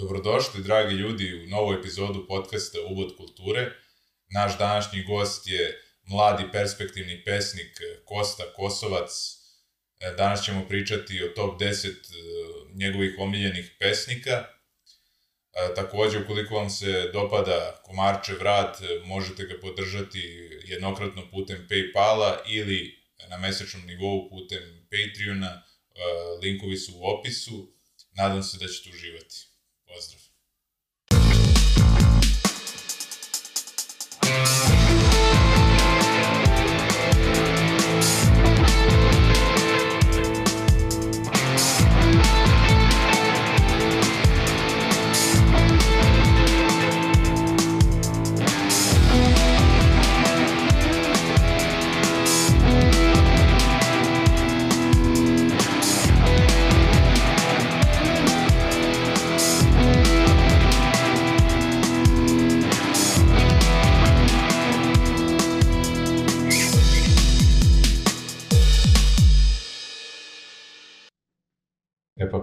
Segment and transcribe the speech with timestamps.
[0.00, 3.72] Dobrodošli, dragi ljudi, u novu epizodu podcasta Uvod kulture.
[4.34, 9.10] Naš današnji gost je mladi perspektivni pesnik Kosta Kosovac.
[10.00, 11.92] E, Danas ćemo pričati o top 10 e,
[12.74, 14.44] njegovih omiljenih pesnika.
[15.76, 20.20] Takođe, ukoliko vam se dopada Komarčev rad, možete ga podržati
[20.64, 22.98] jednokratno putem Paypala ili
[23.28, 25.62] na mesečnom nivou putem Patreona.
[26.42, 27.72] Linkovi su u opisu.
[28.12, 29.49] Nadam se da ćete uživati.
[29.90, 30.30] Pozdrav.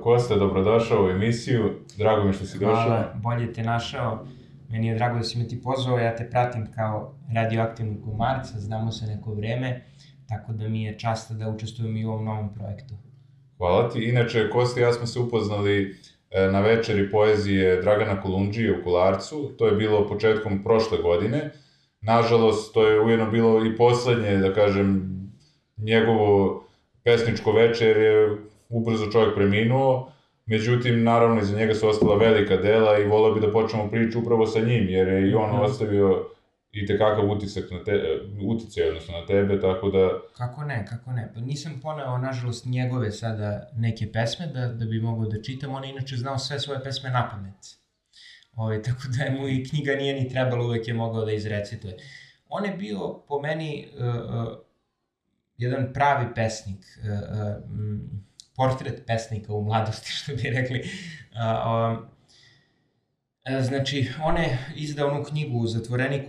[0.08, 1.74] Kosta, dobrodošao u emisiju.
[1.98, 2.84] Drago mi što si došao.
[2.84, 4.26] Hvala, bolje te našao.
[4.70, 8.92] Meni je drago da si me ti pozvao, ja te pratim kao radioaktivni komarca, znamo
[8.92, 9.82] se neko vreme,
[10.30, 12.94] tako da mi je čast da učestvujem i u ovom novom projektu.
[13.58, 14.04] Hvala ti.
[14.04, 15.96] Inače, Kosta i ja smo se upoznali
[16.32, 19.52] e, na večeri poezije Dragana Kolundžije u Kularcu.
[19.58, 21.52] To je bilo početkom prošle godine.
[22.02, 25.18] Nažalost, to je ujedno bilo i poslednje, da kažem,
[25.78, 26.64] njegovo
[27.04, 28.38] pesničko večer je
[28.70, 30.12] ubrzo čovjek preminuo,
[30.46, 34.46] međutim, naravno, iza njega su ostala velika dela i volao bi da počnemo priču upravo
[34.46, 35.60] sa njim, jer je i on Mhm.
[35.62, 36.26] ostavio
[36.72, 38.02] i tekakav utisak na te,
[38.48, 41.32] uticaj, odnosno na tebe, tako da, Kako ne, kako ne.
[41.34, 45.74] Pa nisam poneo, nažalost, njegove sada neke pesme da, da bi mogao da čitam.
[45.76, 47.78] On je inače znao sve svoje pesme na pamet.
[48.56, 51.98] Ove, tako da mu i knjiga nije ni trebalo, uvek je mogao da izrecituje.
[52.50, 54.58] On je bio, po meni, uh, uh,
[55.58, 58.27] jedan pravi pesnik, uh, uh, m,
[58.58, 60.84] portret pesnika u mladosti, što bi rekli.
[61.34, 62.18] Um,
[63.48, 65.66] E, Znači, on je izdao onu knjigu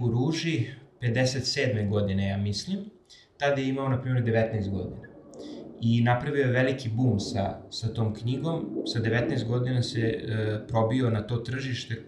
[0.00, 0.66] u ruži,
[1.02, 1.88] 57.
[1.88, 2.78] godine, ja mislim.
[3.38, 5.08] Tada je imao, na primjer, 19 godina.
[5.80, 8.82] I napravio je veliki bum sa, sa tom knjigom.
[8.92, 12.00] Sa 19 godina se e, probio na to tržište, e,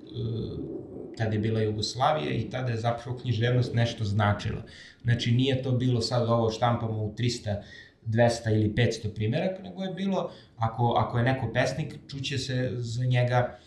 [1.16, 4.62] tada je bila Jugoslavija i tada je zapravo književnost nešto značila.
[5.02, 7.62] Znači, nije to bilo sad ovo štampamo u 300
[8.10, 13.04] 200 ili 500 primjeraka, nego je bilo, ako, ako je neko pesnik, čuće se za
[13.04, 13.58] njega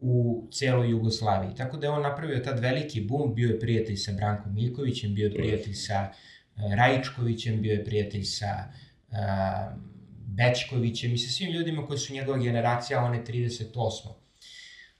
[0.00, 1.54] u celoj Jugoslaviji.
[1.56, 5.26] Tako da je on napravio tad veliki bum, bio je prijatelj sa Brankom Miljkovićem, bio
[5.26, 6.10] je prijatelj sa e,
[6.76, 9.16] Rajičkovićem, bio je prijatelj sa e,
[10.26, 13.74] Bečkovićem i sa svim ljudima koji su njegova generacija, on je 38.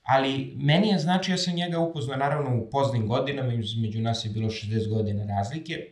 [0.03, 4.31] Ali meni je znači, ja sam njega upoznao naravno u poznim godinama, među nas je
[4.31, 5.73] bilo 60 godina razlike.
[5.73, 5.87] E,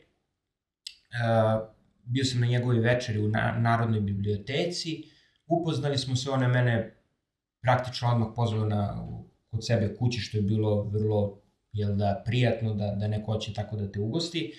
[2.09, 5.03] bio sam na njegovoj večeri u na, Narodnoj biblioteci,
[5.47, 6.95] upoznali smo se, on je mene
[7.61, 9.07] praktično odmah pozvao na,
[9.51, 13.75] kod sebe kući, što je bilo vrlo jel da, prijatno da, da neko hoće tako
[13.75, 14.53] da te ugosti.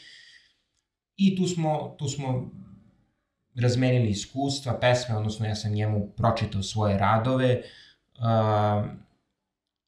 [1.17, 2.51] I tu smo, tu smo
[3.55, 7.63] razmenili iskustva, pesme, odnosno ja sam njemu pročitao svoje radove
[8.19, 8.91] uh,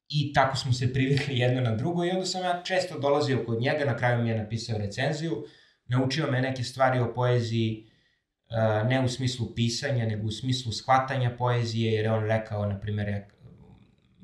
[0.09, 3.61] i tako smo se privikli jedno na drugo i onda sam ja često dolazio kod
[3.61, 5.45] njega, na kraju mi je napisao recenziju,
[5.85, 7.85] naučio me neke stvari o poeziji,
[8.49, 12.79] uh, ne u smislu pisanja, nego u smislu shvatanja poezije, jer je on rekao, na
[12.79, 13.23] primjer,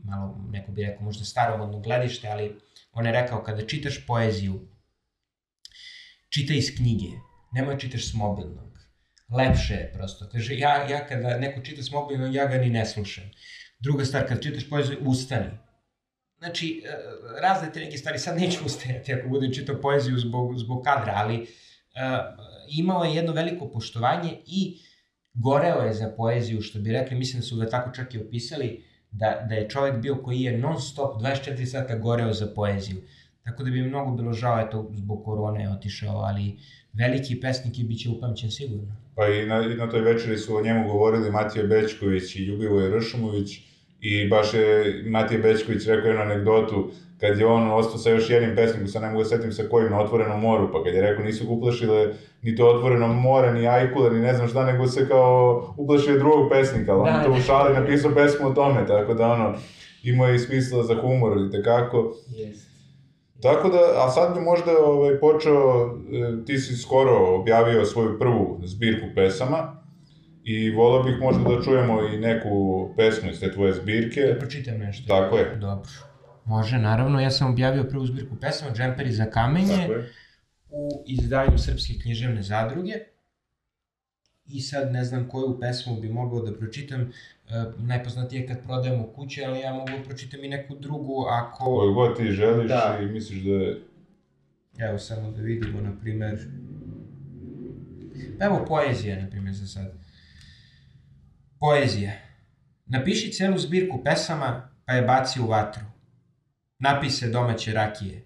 [0.03, 2.59] malo neko bi rekao možda staromodno gledište, ali
[2.91, 4.59] on je rekao kada čitaš poeziju,
[6.29, 7.07] čitaj iz knjige,
[7.51, 8.69] nemoj da čitaš s mobilnog.
[9.37, 10.29] Lepše je prosto.
[10.31, 13.23] Kaže, ja, ja kada neko čita s mobilnog, ja ga ni ne slušam.
[13.79, 15.49] Druga stvar, kada čitaš poeziju, ustani.
[16.39, 16.89] Znači, e,
[17.41, 21.41] razne te neke stvari, sad neću ustajati ako budem čitao poeziju zbog, zbog kadra, ali
[21.41, 21.47] uh,
[22.77, 24.77] imao je jedno veliko poštovanje i
[25.33, 28.83] goreo je za poeziju, što bi rekli, mislim da su ga tako čak i opisali,
[29.11, 33.01] da, da je čovjek bio koji je non stop 24 sata goreo za poeziju.
[33.43, 36.57] Tako da bi mnogo bilo žao, eto, zbog korone je otišao, ali
[36.93, 38.95] veliki pesnik i bit će upamćen sigurno.
[39.15, 42.99] pa i na, i na toj večeri su o njemu govorili Matija Bečković i Ljubivoj
[42.99, 43.68] Ršumović
[44.01, 48.55] i baš je Matija Bečković rekao jednu anegdotu kad je on ostao sa još jednim
[48.55, 51.25] pesnikom, sad ne mogu da setim sa kojim, na otvorenom moru, pa kad je rekao
[51.25, 55.07] nisu ga uplašile ni to otvoreno more, ni ajkule, ni ne znam šta, nego se
[55.07, 57.41] kao uplašio drugog pesnika, ali on Da, to u da.
[57.41, 59.53] šali napisao pesmu o tome, tako da ono,
[60.03, 62.13] imao je i smisla za humor i tekako.
[62.29, 62.69] Yes.
[63.41, 68.59] Tako da, a sad bi možda ovaj, počeo, e, ti si skoro objavio svoju prvu
[68.63, 69.78] zbirku pesama
[70.49, 74.21] I volao bih možda da čujemo i neku pesmu iz te tvoje zbirke.
[74.21, 75.07] Da pročitam nešto.
[75.07, 75.55] Tako je.
[75.55, 75.89] Dobro.
[76.45, 77.19] Može, naravno.
[77.19, 79.87] Ja sam objavio prvu zbirku pesama, Džemperi za kamenje,
[80.69, 82.93] u izdanju Srpske književne zadruge.
[84.45, 87.01] I sad ne znam koju pesmu bi mogao da pročitam.
[87.01, 87.09] E,
[87.77, 91.65] najpoznatije je kad prodajemo kuće, ali ja mogu da pročitam i neku drugu ako...
[91.65, 92.99] Koju god ti želiš Da.
[93.01, 93.81] i misliš da je...
[94.79, 96.39] Evo samo da vidimo, na primer...
[98.39, 100.08] Evo poezija, na primer, za sad.
[101.59, 102.11] Poezija.
[102.85, 105.83] Napiši celu zbirku pesama, pa je baci u vatru.
[106.79, 108.25] Napise domaće rakije.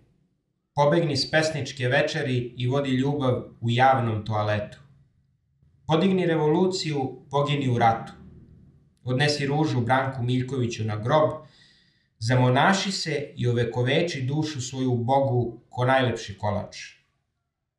[0.76, 4.78] Pobegni s pesničke večeri i vodi ljubav u javnom toaletu.
[5.88, 8.14] Podigni revoluciju, pogini u ratu.
[9.04, 11.30] Odnesi ružu Branku Miljkoviću na grob,
[12.20, 16.78] zamonaši se i ovekoveči dušu svoju Bogu ko najlepši kolač.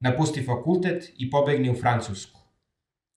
[0.00, 2.33] Napusti fakultet i pobegni u Francusku.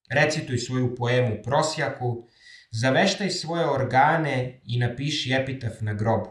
[0.10, 2.28] Recituj svoju poemu Prosjaku,
[2.72, 6.30] zaveštaj svoje organe i napiši epitaf na grobu.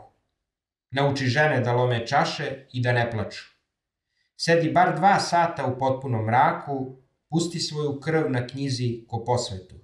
[0.91, 3.45] Nauči žene da lome čaše i da ne plaču.
[4.37, 6.97] Sedi bar dva sata u potpunom mraku,
[7.31, 9.77] pusti svoju krv na knjizi ko posvetu.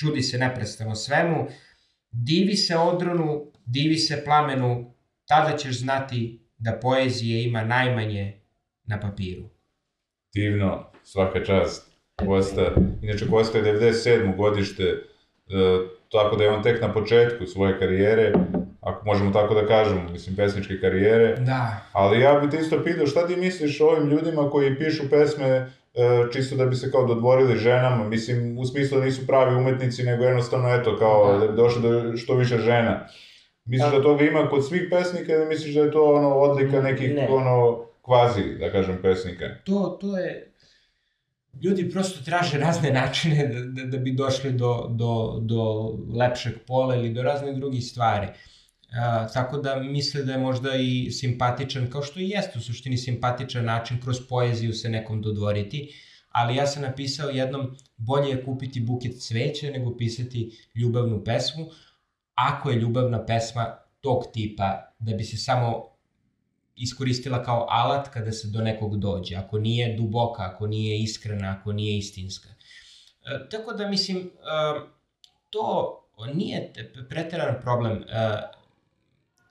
[0.00, 1.46] Čudi se neprestano svemu,
[2.10, 4.94] divi se odronu, divi se plamenu,
[5.26, 8.40] tada ćeš znati da poezije ima najmanje
[8.84, 9.50] na papiru.
[10.34, 11.93] Divno, svaka čast.
[12.18, 12.70] Kosta,
[13.02, 14.36] inače Kosta je 97.
[14.36, 14.96] godište, e,
[16.12, 18.32] tako da je on tek na početku svoje karijere,
[18.80, 21.36] ako možemo tako da kažemo, mislim, pesničke karijere.
[21.36, 25.10] Da, Ali ja bih te isto pitao, šta ti misliš o ovim ljudima koji pišu
[25.10, 25.66] pesme e,
[26.32, 30.24] čisto da bi se kao dodvorili ženama, mislim, u smislu da nisu pravi umetnici, nego
[30.24, 31.38] jednostavno, eto, kao Da.
[31.38, 33.06] da, bi došlo do što više žena.
[33.64, 33.96] Misliš Da.
[33.98, 37.28] da toga ima kod svih pesnika ili misliš da je to ono odlika nekih Ne.
[37.30, 39.44] ono kvazi, da kažem, pesnika?
[39.64, 40.50] to, to je...
[41.62, 45.62] Ljudi prosto traže razne načine da, da, da bi došli do, do, do
[46.18, 48.28] lepšeg pola ili do raznih drugih stvari.
[49.00, 52.96] A, tako da misle da je možda i simpatičan, kao što i jeste u suštini
[52.98, 55.88] simpatičan način kroz poeziju se nekom dodvoriti,
[56.28, 61.66] ali ja sam napisao jednom bolje je kupiti buket cveća nego pisati ljubavnu pesmu,
[62.34, 65.93] ako je ljubavna pesma tog tipa, da bi se samo
[66.76, 71.72] iskoristila kao alat kada se do nekog dođe, ako nije duboka, ako nije iskrena, ako
[71.72, 72.48] nije istinska.
[72.48, 74.30] E, tako da mislim, e,
[75.50, 76.00] to
[76.34, 78.02] nije te- preteran problem.
[78.02, 78.38] E,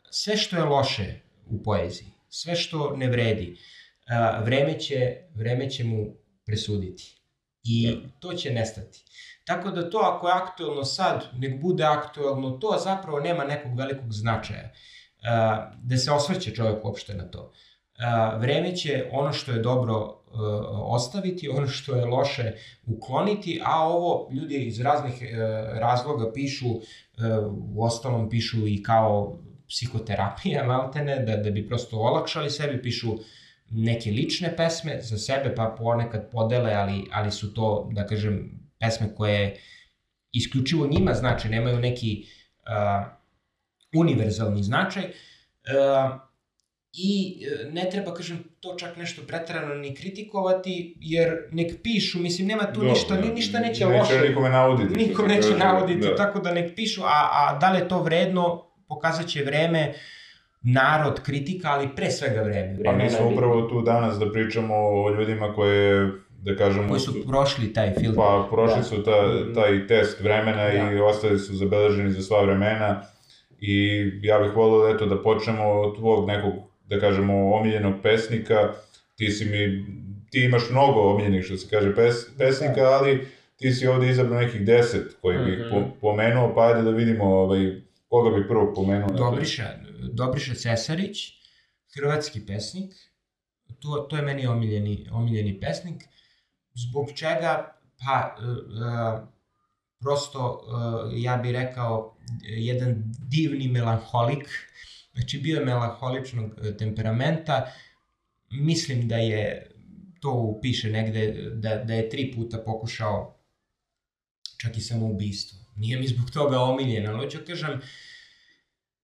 [0.09, 3.57] sve što je loše u poeziji, sve što ne vredi,
[4.07, 6.15] e, vreme će, vreme će mu
[6.45, 7.19] presuditi.
[7.63, 9.03] I to će nestati.
[9.45, 14.11] Tako da to ako je aktuelno sad, nek bude aktuelno to, zapravo nema nekog velikog
[14.13, 14.63] značaja.
[14.63, 14.92] Uh,
[15.83, 17.51] da se osvrće čovjek uopšte na to.
[18.39, 20.39] Vreme će ono što je dobro uh,
[20.69, 22.51] ostaviti, ono što je loše
[22.85, 26.81] ukloniti, a ovo ljudi iz raznih uh, razloga pišu, uh,
[27.75, 33.17] u ostalom pišu i kao psihoterapija, maltene, da, da bi prosto olakšali sebi, pišu
[33.69, 39.15] neke lične pesme za sebe, pa ponekad podele, ali, ali su to, da kažem, pesme
[39.15, 39.59] koje
[40.31, 42.25] isključivo njima znači, nemaju neki
[42.67, 43.22] uh,
[43.93, 45.03] univerzalni značaj.
[45.03, 46.19] Uh,
[46.95, 52.47] I e, ne treba, kažem, to čak nešto pretarano ni kritikovati, jer nek pišu, mislim,
[52.47, 54.29] nema tu Dobro, ništa, ni, ništa neće neće loše.
[54.29, 54.95] nikome nauditi.
[54.95, 56.15] Nikom neće kaže, navoditi, da.
[56.15, 59.93] tako da nek pišu, a, a da li je to vredno, pokazat će vreme,
[60.61, 62.75] narod, kritika, ali pre svega vreme.
[62.75, 66.87] Pa vreme mi je smo upravo tu danas da pričamo o ljudima koje, da kažemo,
[66.89, 68.15] Koji su prošli taj film.
[68.15, 68.83] Pa prošli Da.
[68.83, 69.19] su ta,
[69.55, 71.03] taj test vremena i Da.
[71.03, 73.01] ostali su zabeleženi za sva vremena
[73.65, 73.75] i
[74.21, 76.53] ja bih volio eto da počnemo od tvog nekog,
[76.85, 78.73] da kažemo, omiljenog pesnika.
[79.15, 79.85] Ti si mi,
[80.31, 82.89] ti imaš mnogo omiljenih, što se kaže, pes, pesnika, Da.
[82.89, 85.69] ali ti si ovde izabrao nekih deset koji bih Mhm.
[85.69, 89.09] po, pomenuo, pa ajde da vidimo ovaj, koga bih prvo pomenuo.
[89.09, 89.63] Dobriša,
[90.13, 91.17] Dobriša Cesarić,
[91.89, 92.91] hrvatski pesnik,
[93.79, 96.03] to, to je meni omiljeni, omiljeni pesnik,
[96.75, 99.33] zbog čega, pa, e, e,
[100.03, 100.61] prosto,
[101.13, 104.47] e, ja bih rekao, jedan divni melanholik,
[105.13, 107.71] znači bio je melanholičnog e, temperamenta,
[108.51, 109.71] mislim da je,
[110.21, 113.39] to piše negde, da, da je tri puta pokušao
[114.61, 115.59] čak i samoubistvo.
[115.75, 117.81] Nije mi zbog toga omiljen, ali hoću da kažem,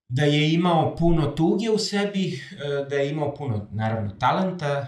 [0.08, 4.88] da je imao puno tuge u sebi, e, da je imao puno, naravno, talenta,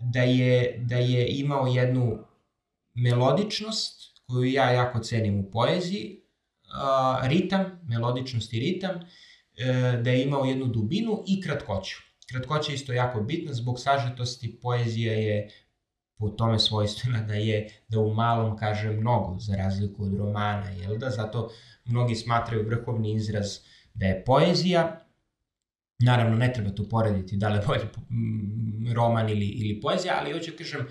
[0.00, 2.18] da je, da je imao jednu
[2.94, 6.20] melodičnost koju ja jako cenim u poeziji,
[6.72, 9.00] a, ritam, melodičnost i ritam,
[9.56, 11.96] e, da je imao jednu dubinu i kratkoću.
[12.30, 15.48] Kratkoća je isto jako bitna, zbog sažetosti poezija je
[16.18, 20.98] po tome svojstvena da je da u malom kaže mnogo, za razliku od romana, jel
[20.98, 21.10] da?
[21.10, 21.50] Zato
[21.84, 23.58] mnogi smatraju vrhovni izraz
[23.94, 25.04] da je poezija,
[25.98, 27.84] Naravno, ne treba to porediti da li je bolje
[28.94, 30.86] roman ili, ili poezija, ali hoću da kažem, e,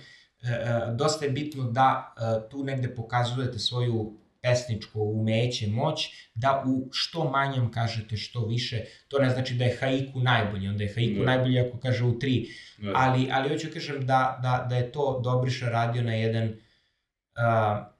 [0.96, 7.30] dosta je bitno da e, tu negde pokazujete svoju pesničko umeće, moć, da u što
[7.30, 8.86] manjem kažete što više.
[9.08, 11.26] To ne znači da je haiku najbolji, onda je haiku ne.
[11.26, 12.48] najbolji ako kaže u tri.
[12.78, 12.92] Ne.
[12.96, 17.94] Ali, ali hoću da kažem da, da, da je to Dobriša radio na jedan uh,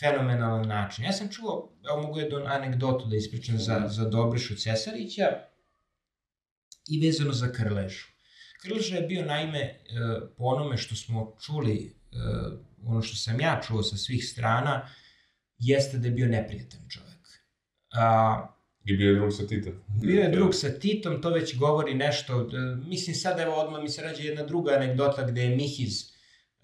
[0.00, 1.04] fenomenalan način.
[1.04, 5.24] Ja sam čuo, evo mogu jednu anegdotu da ispričam za, za Dobrišu Cesarića
[6.88, 8.17] i vezano za Krležu.
[8.62, 9.78] Krleža je bio naime, e,
[10.36, 12.16] po onome što smo čuli, e,
[12.86, 14.88] ono što sam ja čuo sa svih strana,
[15.58, 17.28] jeste da je bio neprijatan čovek.
[17.92, 18.46] A,
[18.84, 19.72] I bio je drug sa Titom.
[20.00, 22.48] Bio je drug sa Titom, to već govori nešto.
[22.86, 26.04] Mislim, sad evo odmah mi se rađe jedna druga anegdota gde je Mihiz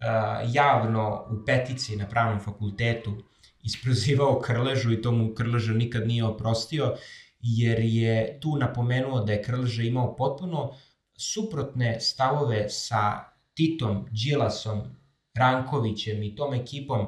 [0.00, 3.22] a, javno u petici na pravnom fakultetu
[3.62, 6.96] isprozivao Krležu i to mu Krleža nikad nije oprostio
[7.40, 10.74] jer je tu napomenuo da je Krleža imao potpuno
[11.16, 14.82] suprotne stavove sa Titom, Đilasom,
[15.34, 17.06] Rankovićem i tom ekipom,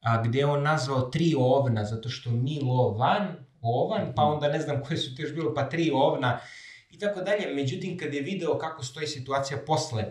[0.00, 4.96] a, gde on nazvao tri ovna, zato što Milovan, Ovan, pa onda ne znam koje
[4.96, 6.40] su to još bilo, pa tri ovna
[6.90, 7.54] i tako dalje.
[7.54, 10.04] Međutim, kad je video kako stoji situacija posle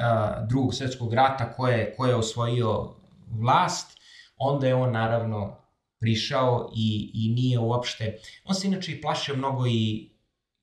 [0.00, 2.94] a, drugog svetskog rata, ko je, ko je osvojio
[3.40, 3.98] vlast,
[4.36, 5.56] onda je on naravno
[6.00, 8.18] prišao i, i nije uopšte...
[8.44, 10.10] On se inače i plašio mnogo i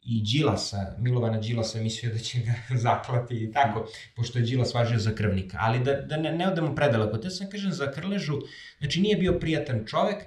[0.05, 2.53] i Đilasa, Milovana Đilasa mislio da će ga
[2.85, 5.57] zaklati i tako, pošto je Đilas važio za krvnika.
[5.61, 8.39] Ali da, da ne, ne odemo predaleko, te sam kažem za Krležu,
[8.79, 10.23] znači nije bio prijatan čovek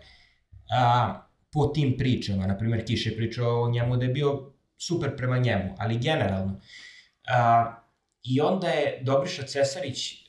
[0.70, 5.16] a, po tim pričama, na primjer Kiš je pričao o njemu da je bio super
[5.16, 6.60] prema njemu, ali generalno.
[7.28, 7.72] A,
[8.22, 10.26] I onda je Dobriša Cesarić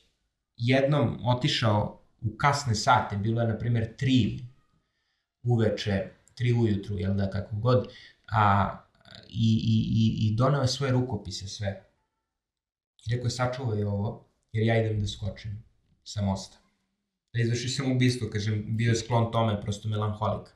[0.58, 4.39] jednom otišao u kasne sate, bilo je na primjer tri
[5.44, 7.88] uveče, tri ujutru, jel da, kako god,
[8.32, 8.77] a,
[9.30, 11.84] i, i, i, i donao je svoje rukopise sve.
[13.06, 15.64] I rekao je, sačuvaj ovo, jer ja idem da skočim
[16.04, 16.58] sa mosta.
[17.34, 20.48] Da izvrši sam ubistvo, kažem, bio je sklon tome, prosto melanholik.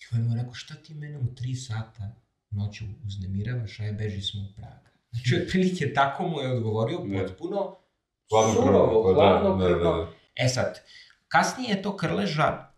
[0.00, 2.16] I on mu rekao, šta ti mene u tri sata
[2.50, 4.90] noću uznemiravaš, a ja beži smo u Praga.
[5.10, 7.76] Znači, otprilike tako mu je odgovorio, potpuno
[8.54, 9.78] surovo, hladno krvno.
[9.78, 10.12] Da, da, da.
[10.34, 10.80] E sad,
[11.28, 12.69] kasnije je to Krleža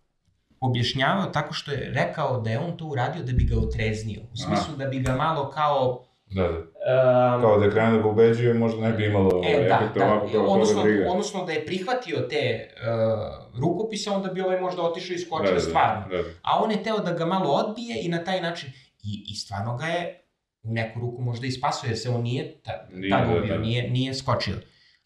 [0.62, 4.21] objašnjavao tako što je rekao da je on to uradio da bi ga otreznio.
[4.33, 4.85] U smislu Aha.
[4.85, 6.04] da bi ga malo kao...
[6.26, 6.59] Da, da.
[6.59, 9.99] Um, kao da je krenuo da ga ubeđuje, možda ne bi imalo e, da, efekta
[9.99, 11.11] da, ovako kao odnosno, briga.
[11.11, 15.54] Odnosno da je prihvatio te uh, rukopise, onda bi ovaj možda otišao i skočio da,
[15.54, 16.04] da, stvarno.
[16.11, 16.28] Da, da.
[16.42, 18.71] A on je teo da ga malo odbije i na taj način...
[19.04, 20.25] I, i stvarno ga je
[20.62, 23.47] u neku ruku možda i spasio, jer se on nije ta, nije, da, ubio, da,
[23.47, 23.59] da.
[23.59, 24.54] Nije, nije skočio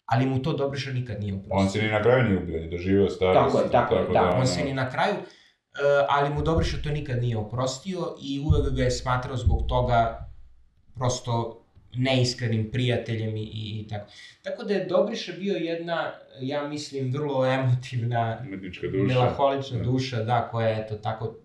[0.07, 1.57] ali mu to Dobriša nikad nije uprostio.
[1.57, 3.55] On se ni na kraju nije ubio, ni doživio starost.
[3.55, 5.15] Tako je, tako, tako da, da, on se ni na kraju,
[6.09, 10.29] ali mu Dobriša to nikad nije oprostio i uvek ga je smatrao zbog toga
[10.95, 11.63] prosto
[11.95, 14.11] neiskrenim prijateljem i, i, i tako.
[14.43, 18.87] Tako da je Dobriša bio jedna, ja mislim, vrlo emotivna, duša.
[18.93, 19.83] melaholična da.
[19.83, 21.35] duša, da, koja je to tako,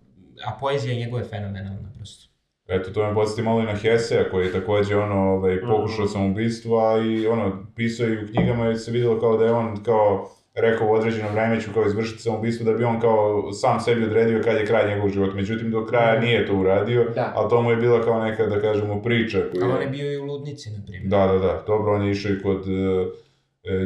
[0.45, 2.29] a poezija njegova je fenomenalna prosto.
[2.67, 7.01] Eto, to me podsjeti malo i na Hesea, koji je takođe, ono, ovaj, pokušao samoubistva
[7.05, 10.87] i, ono, pisao i u knjigama i se videlo kao da je on, kao, rekao
[10.87, 14.55] u određenom vreme ću kao izvršiti samoubistvo da bi on kao sam sebi odredio kad
[14.55, 15.35] je kraj njegovog života.
[15.35, 16.25] Međutim, do kraja mhm.
[16.25, 17.31] nije to uradio, da.
[17.35, 19.41] ali to mu je bila kao neka, da kažemo, priča.
[19.51, 19.65] Koja...
[19.65, 21.07] Ali on je bio i u ludnici, na primjer.
[21.07, 21.63] Da, da, da.
[21.67, 23.07] Dobro, on je išao i kod uh,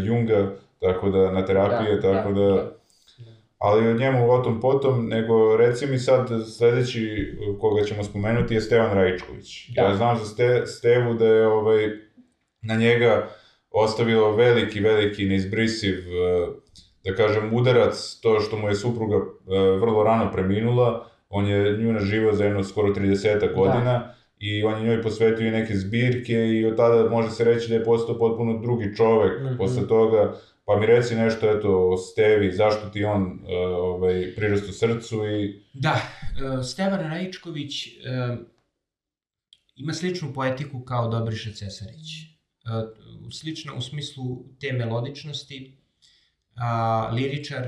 [0.03, 2.45] Junga, tako da, na terapije, da, tako da...
[2.45, 2.71] da.
[3.57, 8.61] Ali o njemu o tom potom, nego reci mi sad sledeći koga ćemo spomenuti je
[8.61, 9.69] Stevan Rajičković.
[9.75, 9.81] Da.
[9.81, 11.89] Ja znam za Ste, Stevu da je ovaj,
[12.61, 13.27] na njega
[13.71, 16.47] ostavilo veliki, veliki, neizbrisiv, e,
[17.05, 19.19] da kažem, udarac, to što mu je supruga e,
[19.79, 24.15] vrlo rano preminula, on je nju naživao za jedno skoro 30 godina, da.
[24.39, 27.83] i on je njoj posvetio neke zbirke i od tada može se reći da je
[27.83, 29.57] postao potpuno drugi čovek mm -hmm.
[29.57, 33.37] posle toga, pa mi reci nešto eto o Stevi, zašto ti on uh,
[33.73, 35.63] ovaj, prirast u srcu i...
[35.73, 38.37] Da, uh, Stevan Rajičković uh,
[39.75, 42.26] ima sličnu poetiku kao Dobriša Cesarić
[43.31, 45.77] slična u smislu te melodičnosti,
[46.55, 47.67] a, liričar,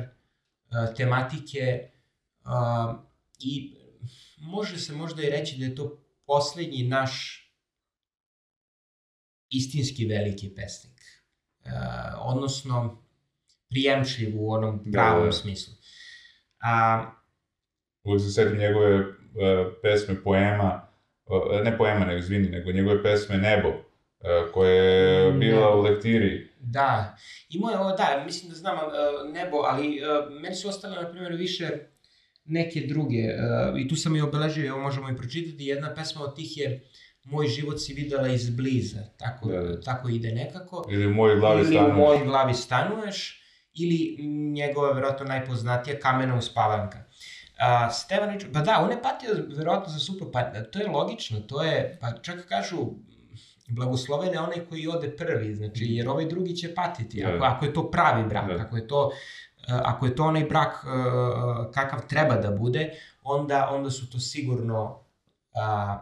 [0.69, 1.89] a, tematike
[2.43, 2.95] a,
[3.39, 3.73] i
[4.37, 7.45] može se možda i reći da je to poslednji naš
[9.49, 11.01] istinski veliki pesnik.
[11.65, 13.03] A, odnosno,
[13.69, 15.31] prijemčljiv u onom da, pravom da, da.
[15.31, 15.73] smislu.
[16.59, 17.05] A,
[18.03, 19.05] Uvijek se setim njegove uh,
[19.81, 20.87] pesme, poema,
[21.25, 23.83] uh, ne poema, nego izvini, nego njegove pesme Nebo, e,
[24.53, 26.49] koja je bila u lektiri.
[26.59, 27.17] Da,
[27.49, 31.11] imao je ovo, da, mislim da znam uh, nebo, ali uh, meni su ostale, na
[31.11, 31.69] primjer, više
[32.45, 33.23] neke druge,
[33.77, 36.89] i tu sam i obeležio, evo možemo i pročitati, jedna pesma od tih je
[37.23, 39.81] Moj život si videla izbliza, tako, da, da.
[39.81, 40.85] tako ide nekako.
[40.89, 41.81] Ili u mojoj glavi stanuješ.
[41.81, 43.41] Ili u mojoj glavi stanuješ,
[43.73, 44.17] ili
[44.53, 46.97] njegova, verovatno, najpoznatija Kamena uspavanka.
[46.97, 51.63] Uh, Stevanić, pa da, on je patio verovatno za super, pa to je logično, to
[51.63, 52.77] je, pa čak kažu,
[53.69, 57.73] blagosloven je onaj koji ode prvi, znači, jer ovaj drugi će patiti, ako, ako je
[57.73, 58.63] to pravi brak, da.
[58.63, 59.11] ako je to
[59.67, 60.85] ako je to onaj brak
[61.73, 62.89] kakav treba da bude,
[63.23, 64.99] onda, onda su to sigurno
[65.55, 65.97] a,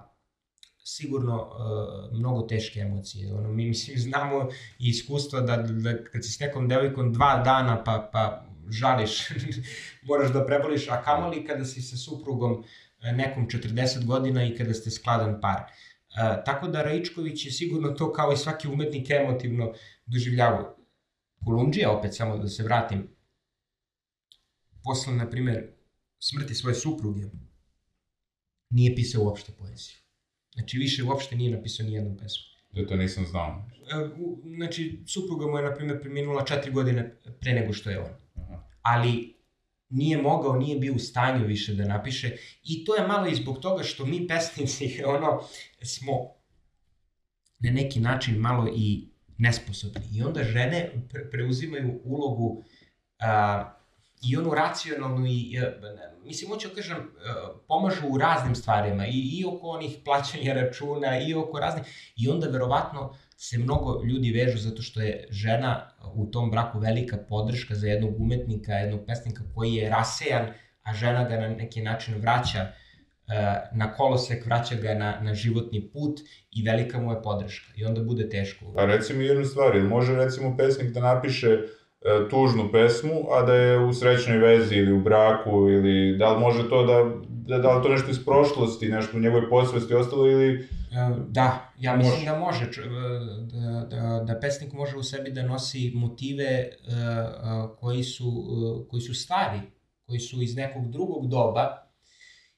[0.87, 3.33] sigurno uh, mnogo teške emocije.
[3.33, 7.83] Ono, mi mislim, znamo i iskustva da, da kad si s nekom devojkom dva dana
[7.83, 9.29] pa, pa žališ,
[10.07, 12.63] moraš da preboliš, a kamoli kada si sa suprugom
[13.13, 15.61] nekom 40 godina i kada ste skladan par.
[15.61, 15.96] Uh,
[16.45, 19.73] tako da Raičković je sigurno to kao i svaki umetnik emotivno
[20.05, 20.77] doživljavao.
[21.45, 23.07] Kolundžija, opet samo da se vratim,
[24.83, 25.73] posle, na primer,
[26.19, 27.21] smrti svoje supruge,
[28.69, 29.97] nije pisao uopšte poeziju.
[30.53, 32.43] Znači, više uopšte nije napisao ni jednu pesmu.
[32.71, 33.69] Da to nisam znao.
[33.73, 34.09] E,
[34.57, 38.11] znači, supruga mu je, na primjer, preminula četiri godine pre nego što je on.
[38.35, 38.63] Aha.
[38.81, 39.36] Ali
[39.89, 43.59] nije mogao, nije bio u stanju više da napiše i to je malo i zbog
[43.59, 45.41] toga što mi pesnici ono,
[45.81, 46.13] smo
[47.59, 50.01] na neki način malo i nesposobni.
[50.13, 52.63] I onda žene pre preuzimaju ulogu
[53.19, 53.73] a,
[54.21, 55.59] i onu racionalnu i,
[56.23, 57.01] mislim, hoću da kažem, e,
[57.67, 62.47] pomažu u raznim stvarima, i, i oko onih plaćanja računa, i oko raznih, i onda
[62.47, 67.87] verovatno se mnogo ljudi vežu zato što je žena u tom braku velika podrška za
[67.87, 70.47] jednog umetnika, jednog pesnika koji je rasejan,
[70.83, 72.71] a žena ga na neki način vraća e,
[73.71, 76.19] na kolosek, vraća ga na, na životni put
[76.51, 77.73] i velika mu je podrška.
[77.75, 78.73] I onda bude teško.
[78.77, 81.59] A recimo jednu stvar, može recimo pesnik da napiše
[82.29, 86.69] tužnu pesmu, a da je u srećnoj vezi ili u braku ili da li može
[86.69, 90.59] to da, da, da li to nešto iz prošlosti, nešto u njegovoj posvesti ostalo ili...
[90.59, 90.65] E,
[91.27, 92.25] da, ja mislim može.
[92.25, 92.89] da može, e,
[93.41, 96.69] da, da, da pesnik može u sebi da nosi motive
[97.79, 98.45] koji su,
[98.89, 99.59] koji su stari,
[100.05, 101.87] koji su iz nekog drugog doba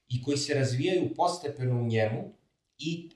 [0.07, 2.33] i koji se razvijaju postepeno u njemu
[2.77, 3.09] i...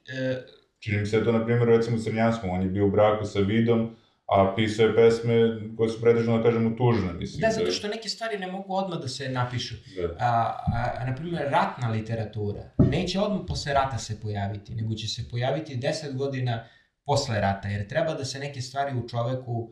[0.79, 3.39] Čini mi se to, na primjer, recimo u Crnjanskom, on je bio u braku sa
[3.39, 3.95] Vidom,
[4.33, 5.35] a pisao je pesme
[5.77, 7.13] koje su pretežno, da kažemo, tužne.
[7.13, 9.75] Mislim, da, zato što neke stvari ne mogu odmah da se napišu.
[9.97, 10.07] Da.
[10.19, 10.29] A,
[10.73, 15.29] a, a, na primjer, ratna literatura neće odmah posle rata se pojaviti, nego će se
[15.31, 16.65] pojaviti 10 godina
[17.05, 19.69] posle rata, jer treba da se neke stvari u čoveku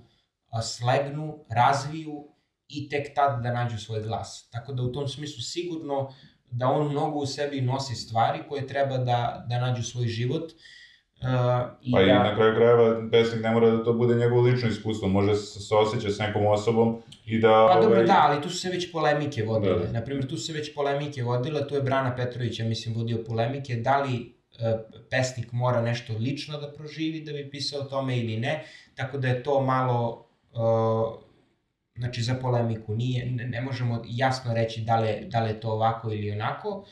[0.50, 2.28] a, slegnu, razviju
[2.67, 4.50] i tek tad da nađu svoj glas.
[4.52, 6.13] Tako da u tom smislu sigurno
[6.52, 10.81] da on mnogo u sebi nosi stvari koje treba da, da nađu svoj život, Uh,
[11.82, 12.06] i pa da...
[12.06, 15.60] i na kraju krajeva pesnik ne mora da to bude njegovo lično iskustvo, može se,
[15.60, 17.68] se osjeća s nekom osobom i da...
[17.74, 18.08] Pa dobro, ovaj...
[18.08, 19.86] da, ali tu su se već polemike vodile.
[19.86, 19.92] Da.
[19.92, 23.76] Naprimjer, tu su se već polemike vodile, tu je Brana Petrović, ja mislim, vodio polemike,
[23.76, 24.80] da li uh,
[25.10, 28.64] pesnik mora nešto lično da proživi da bi pisao o tome ili ne,
[28.96, 30.28] tako da je to malo...
[30.54, 31.22] Uh,
[31.96, 35.72] znači za polemiku nije, ne, ne možemo jasno reći da li, da li je to
[35.72, 36.86] ovako ili onako, uh,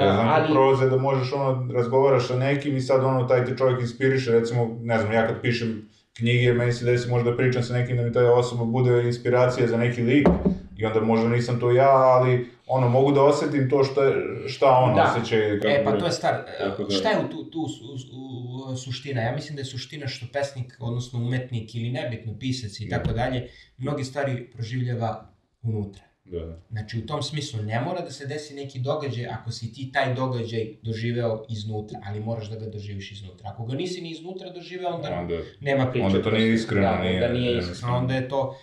[0.00, 0.52] Ja znam ali...
[0.52, 4.78] proze da možeš ono, razgovaraš sa nekim i sad ono, taj te čovjek inspiriše, recimo,
[4.82, 8.12] ne znam, ja kad pišem knjige, meni se desi možda pričam sa nekim da mi
[8.12, 10.28] ta osoba bude inspiracija za neki lik
[10.76, 14.00] i onda možda nisam to ja, ali ono, mogu da osetim to šta,
[14.46, 15.02] šta on da.
[15.02, 15.36] osjeća.
[15.62, 16.34] Kako e, pa to je stvar.
[16.78, 16.94] Da...
[16.94, 19.22] Šta je tu, tu u, u, suština?
[19.22, 23.48] Ja mislim da je suština što pesnik, odnosno umetnik ili nebitno pisac i tako dalje,
[23.78, 25.32] mnogi stvari proživljava
[25.62, 26.05] unutra.
[26.30, 26.60] Da, da.
[26.70, 30.14] Znači, u tom smislu ne mora da se desi neki događaj ako si ti taj
[30.14, 33.50] događaj doživeo iznutra, ali moraš da ga doživiš iznutra.
[33.50, 36.06] Ako ga nisi ni iznutra doživeo, onda, onda nema priče.
[36.06, 36.82] Onda to nije iskreno.
[36.82, 37.96] Da, nije, onda nije iskreno.
[37.96, 38.56] Onda je to uh,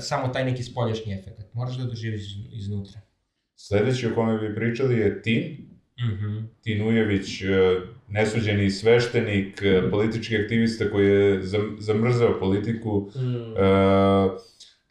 [0.00, 1.54] samo taj neki spoljašnji efekt.
[1.54, 3.00] Moraš da doživiš iznutra.
[3.56, 5.72] Sledeći o kome bi pričali je Tin.
[5.98, 6.46] Mm -hmm.
[6.62, 7.46] Tin Ujević, e,
[8.08, 9.90] nesuđeni sveštenik, mm.
[9.90, 11.40] politički aktivista koji je
[11.78, 13.10] zamrzao politiku.
[13.16, 13.52] Mm.
[13.52, 14.40] Uh,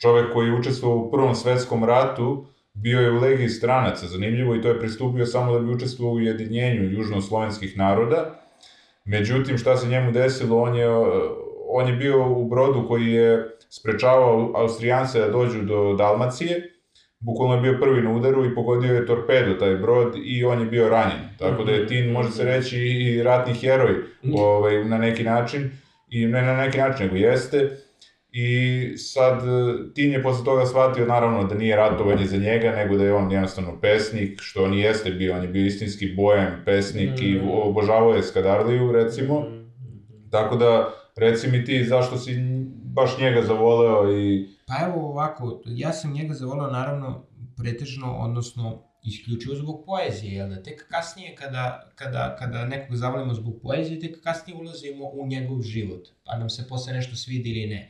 [0.01, 4.61] čovek koji je učestvovao u Prvom svetskom ratu, bio je u legiji stranaca, zanimljivo, i
[4.61, 8.41] to je pristupio samo da bi učestvovao u ujedinjenju južnoslovenskih naroda.
[9.05, 10.89] Međutim, šta se njemu desilo, on je,
[11.69, 16.71] on je bio u brodu koji je sprečavao Austrijance da dođu do Dalmacije,
[17.19, 20.65] bukvalno je bio prvi na udaru i pogodio je torpedo taj brod i on je
[20.65, 21.29] bio ranjen.
[21.39, 23.95] Tako da je Tin, može se reći, i ratni heroj
[24.33, 25.71] ovaj, na neki način,
[26.09, 27.77] i ne na neki način, nego jeste.
[28.32, 32.98] I sad, e, Tin je posle toga shvatio naravno da nije ratovanje za njega, nego
[32.98, 36.62] da je on jednostavno pesnik, što on i jeste bio, on je bio istinski bojem
[36.65, 37.24] pesnik mm.
[37.24, 39.39] i obožavao je Skadarliju, recimo.
[39.39, 39.72] Mm.
[40.32, 42.36] Tako da, reci mi ti zašto si
[42.84, 44.48] baš njega zavoleo i...
[44.67, 47.26] Pa evo ovako, ja sam njega zavoleo naravno
[47.58, 50.63] pretežno, odnosno isključivo zbog poezije, jel da?
[50.63, 56.08] Tek kasnije kada, kada, kada nekog zavolimo zbog poezije, tek kasnije ulazimo u njegov život,
[56.26, 57.89] pa nam se posle nešto svidi ili ne.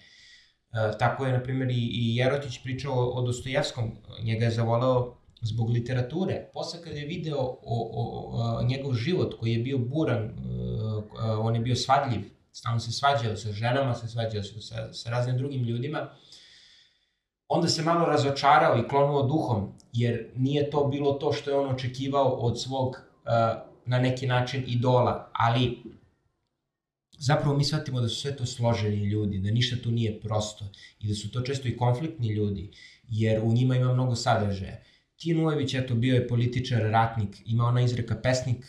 [0.73, 3.91] E, tako je, na primjer, i, i Jerotić pričao o Dostojevskom,
[4.23, 6.49] njega je zavoleo zbog literature.
[6.53, 11.03] Posle kad je video o, o, o njegov život koji je bio buran, uh,
[11.39, 15.63] on je bio svadljiv, stalno se svađao sa ženama, se svađao sa, sa raznim drugim
[15.63, 16.09] ljudima,
[17.47, 21.75] onda se malo razočarao i klonuo duhom, jer nije to bilo to što je on
[21.75, 23.01] očekivao od svog,
[23.85, 25.83] na neki način, idola, ali
[27.21, 31.07] zapravo mi shvatimo da su sve to složeni ljudi, da ništa tu nije prosto i
[31.07, 32.71] da su to često i konfliktni ljudi,
[33.07, 34.77] jer u njima ima mnogo sadržaja.
[35.17, 38.65] Tin Ujević, eto, bio je političar, ratnik, ima ona izreka pesnik,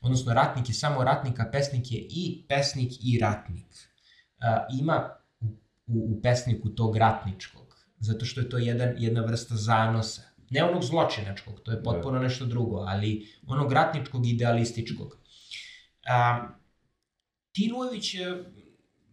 [0.00, 3.66] odnosno ratnik je samo ratnik, a pesnik je i pesnik i ratnik.
[3.66, 5.46] Uh, ima u,
[5.86, 10.22] u pesniku tog ratničkog, zato što je to jedan, jedna vrsta zanosa.
[10.50, 15.08] Ne onog zločinačkog, to je potpuno nešto drugo, ali onog ratničkog idealističkog.
[15.08, 16.65] Uh,
[17.56, 18.14] Tin Ujević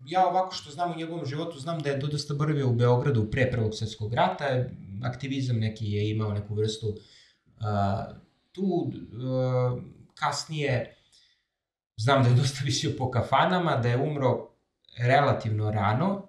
[0.05, 3.51] ja ovako što znam u njegovom životu, znam da je dosta boravio u Beogradu pre
[3.51, 4.45] Prvog svetskog rata,
[5.03, 8.15] aktivizam neki je imao neku vrstu uh,
[8.51, 10.95] tu, uh, kasnije
[11.97, 14.49] znam da je dosta visio po kafanama, da je umro
[14.97, 16.27] relativno rano,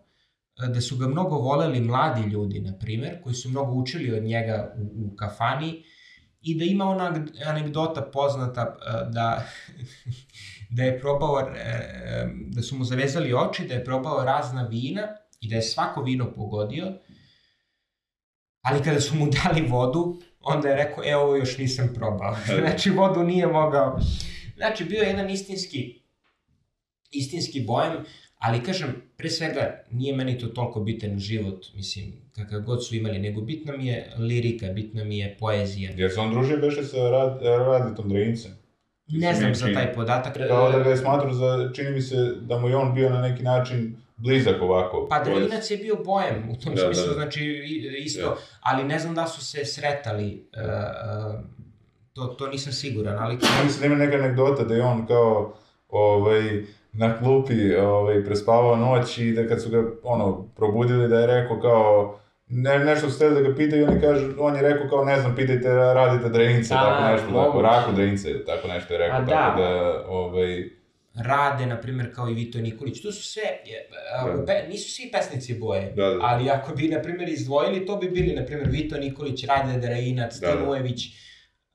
[0.69, 4.75] da su ga mnogo voleli mladi ljudi, na primer, koji su mnogo učili od njega
[4.79, 5.85] u, u kafani
[6.43, 8.77] i da ima ona anegdota poznata
[9.13, 9.47] da
[10.75, 15.09] da je probao, e, da su mu zavezali oči, da je probao razna vina
[15.41, 16.93] i da je svako vino pogodio,
[18.63, 22.37] ali kada su mu dali vodu, onda je rekao, e, ovo još nisam probao.
[22.61, 24.01] znači, vodu nije mogao.
[24.57, 26.03] Znači, bio je jedan istinski,
[27.11, 28.05] istinski bojem,
[28.39, 33.19] ali kažem, pre svega, nije meni to toliko bitan život, mislim, kakav god su imali,
[33.19, 35.93] nego bitna mi je lirika, bitna mi je poezija.
[35.97, 38.64] Jer se on družio beše sa Rad, Raditom Drincem?
[39.09, 40.37] Ne znam za taj podatak.
[40.49, 43.21] Kao da ga je smatrao za, čini mi se da mu je on bio na
[43.21, 45.07] neki način blizak ovako.
[45.11, 47.15] Pa Drinac je bio bojem u tom da, smislu, da.
[47.15, 47.45] znači
[47.99, 48.37] isto, da.
[48.61, 51.41] ali ne znam da su se sretali, uh, uh,
[52.13, 53.35] to, to nisam siguran, ali...
[53.35, 55.55] Ja mislim da ima neka anegdota da je on kao,
[55.89, 56.63] ovaj,
[56.93, 61.61] na klupi ovaj, prespavao noć i da kad su ga ono, probudili da je rekao
[61.61, 65.21] kao ne, nešto su da ga pitaju i oni kažu, on je rekao kao ne
[65.21, 69.31] znam, pitajte radite drenice, tako nešto, tako, raku drenice, tako nešto je rekao, A, da.
[69.31, 70.65] tako da, ovaj...
[71.15, 73.43] Rade, na primjer, kao i Vito Nikolić, to su sve,
[74.37, 74.45] da.
[74.47, 76.19] pe, nisu svi pesnici boje, da, da.
[76.23, 80.39] ali ako bi, na primjer, izdvojili, to bi bili, na primjer, Vito Nikolić, Rade Drainac,
[80.41, 81.15] da, Stanojević, da.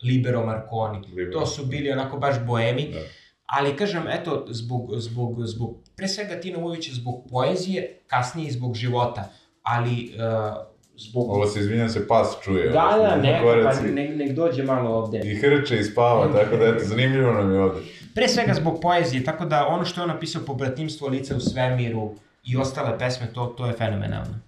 [0.07, 1.31] Libero Marconi, Libero.
[1.31, 2.99] to su bili onako baš boemi, da.
[3.45, 8.75] ali kažem, eto, zbog, zbog, zbog, pre svega Tina Ujovića, zbog poezije, kasnije i zbog
[8.75, 9.31] života,
[9.69, 11.29] ali uh, zbog...
[11.29, 12.69] Ovo se izvinjam se, pas čuje.
[12.69, 15.21] Da, da, neka, pa nek, nek dođe malo ovde.
[15.23, 17.81] I hrče i spava, tako da eto, zanimljivo nam je ovde.
[18.15, 21.39] Pre svega zbog poezije, tako da ono što je on napisao po bratimstvu lice u
[21.39, 22.11] svemiru
[22.45, 24.39] i ostale pesme, to, to je fenomenalno.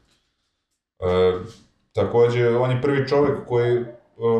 [1.00, 1.34] E,
[1.94, 3.86] takođe, on je prvi čovek koji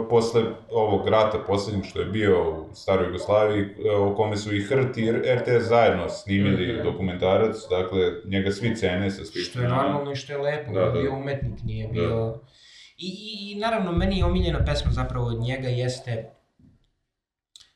[0.10, 3.66] posle ovog rata poslednjeg što je bio u staroj Jugoslaviji,
[3.98, 6.84] o kome su i HRT i RTS zajedno snimili mm -hmm.
[6.84, 10.86] dokumentarac, dakle, njega svi cene sa svih Što je normalno i što je lepo, da,
[10.86, 10.92] da.
[10.92, 11.94] bio umetnik, nije da.
[11.94, 12.42] bio...
[12.98, 16.32] I, i, I naravno, meni je omiljena pesma zapravo od njega jeste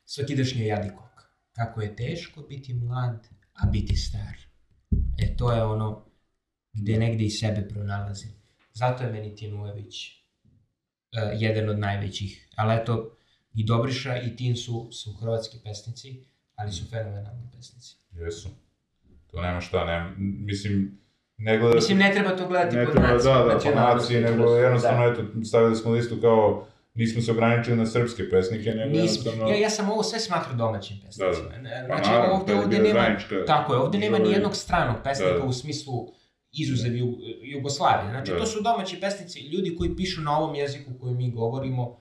[0.08, 1.02] Svakidašnje jadikog.
[1.52, 4.36] Kako je teško biti mlad, a biti star.
[5.18, 6.06] E, to je ono
[6.72, 8.30] gde negde i sebe pronalazim.
[8.72, 9.94] Zato je meni Tinujević
[11.34, 12.48] jedan od najvećih.
[12.56, 13.16] Ali eto,
[13.54, 16.24] i Dobriša i Tin su, su hrvatski pesnici,
[16.54, 17.96] ali su fenomenalni pesnici.
[18.10, 18.48] Jesu.
[19.26, 20.98] To nema šta, nema, mislim,
[21.36, 21.74] ne gleda...
[21.74, 23.08] Mislim, ne treba to gledati ne pod treba.
[23.08, 25.12] Da, da, po naciji, nego jednostavno, da.
[25.12, 28.98] eto, stavili smo listu kao nismo se ograničili na srpske pesnike, nego Nismo.
[28.98, 29.48] jednostavno...
[29.48, 31.48] Ja, ja sam ovo sve smatru domaćim pesnicima.
[31.48, 31.88] Da, da.
[31.88, 33.44] Pa, znači, naravno, ovde, ovde nema, zajednička...
[33.46, 35.44] tako je, ovde nema ni jednog stranog pesnika da, da.
[35.44, 36.08] u smislu
[36.56, 36.92] izuzev
[37.42, 38.10] Jugoslavije.
[38.10, 38.38] Znači, da.
[38.38, 42.00] to su domaći pesnici, ljudi koji pišu na ovom jeziku koji mi govorimo,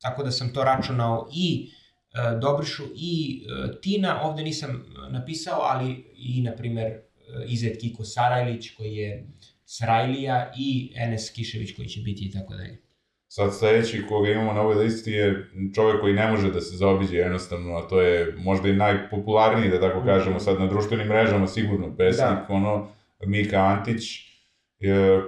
[0.00, 1.70] tako da sam to računao i
[2.12, 7.00] e, Dobrišu i e, Tina, ovde nisam napisao, ali i, na primer, e,
[7.46, 9.28] Izet Kiko Sarajlić, koji je
[9.64, 12.82] Sarajlija, i Enes Kišević, koji će biti i tako dalje.
[13.30, 17.16] Sad sledeći koga imamo na ovoj listi je čovek koji ne može da se zaobiđe
[17.16, 21.96] jednostavno, a to je možda i najpopularniji, da tako kažemo, sad na društvenim mrežama sigurno
[21.96, 22.46] pesnik, da.
[22.48, 22.88] ono,
[23.26, 24.02] Mika Antić,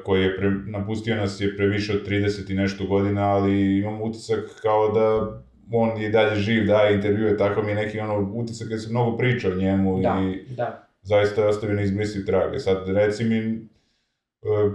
[0.05, 4.03] koji je pre, napustio nas je pre više od 30 i nešto godina, ali imam
[4.03, 5.37] utisak kao da
[5.73, 9.17] on je dalje živ, daje intervjue, tako mi je neki ono utisak da se mnogo
[9.17, 10.89] priča o njemu da, i da.
[11.03, 12.55] zaista je ostavio neizbrisiv trag.
[12.55, 14.71] E sad, reci mi, e,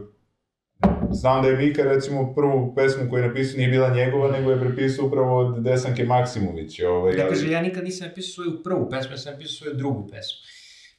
[1.11, 4.59] znam da je Mika, recimo, prvu pesmu koju je napisao nije bila njegova, nego je
[4.59, 6.79] prepisao upravo od Desanke Maksimović.
[6.79, 9.73] Ovaj, Da ali- kaže, ja nikad nisam napisao svoju prvu pesmu, ja sam napisao svoju
[9.73, 10.37] drugu pesmu.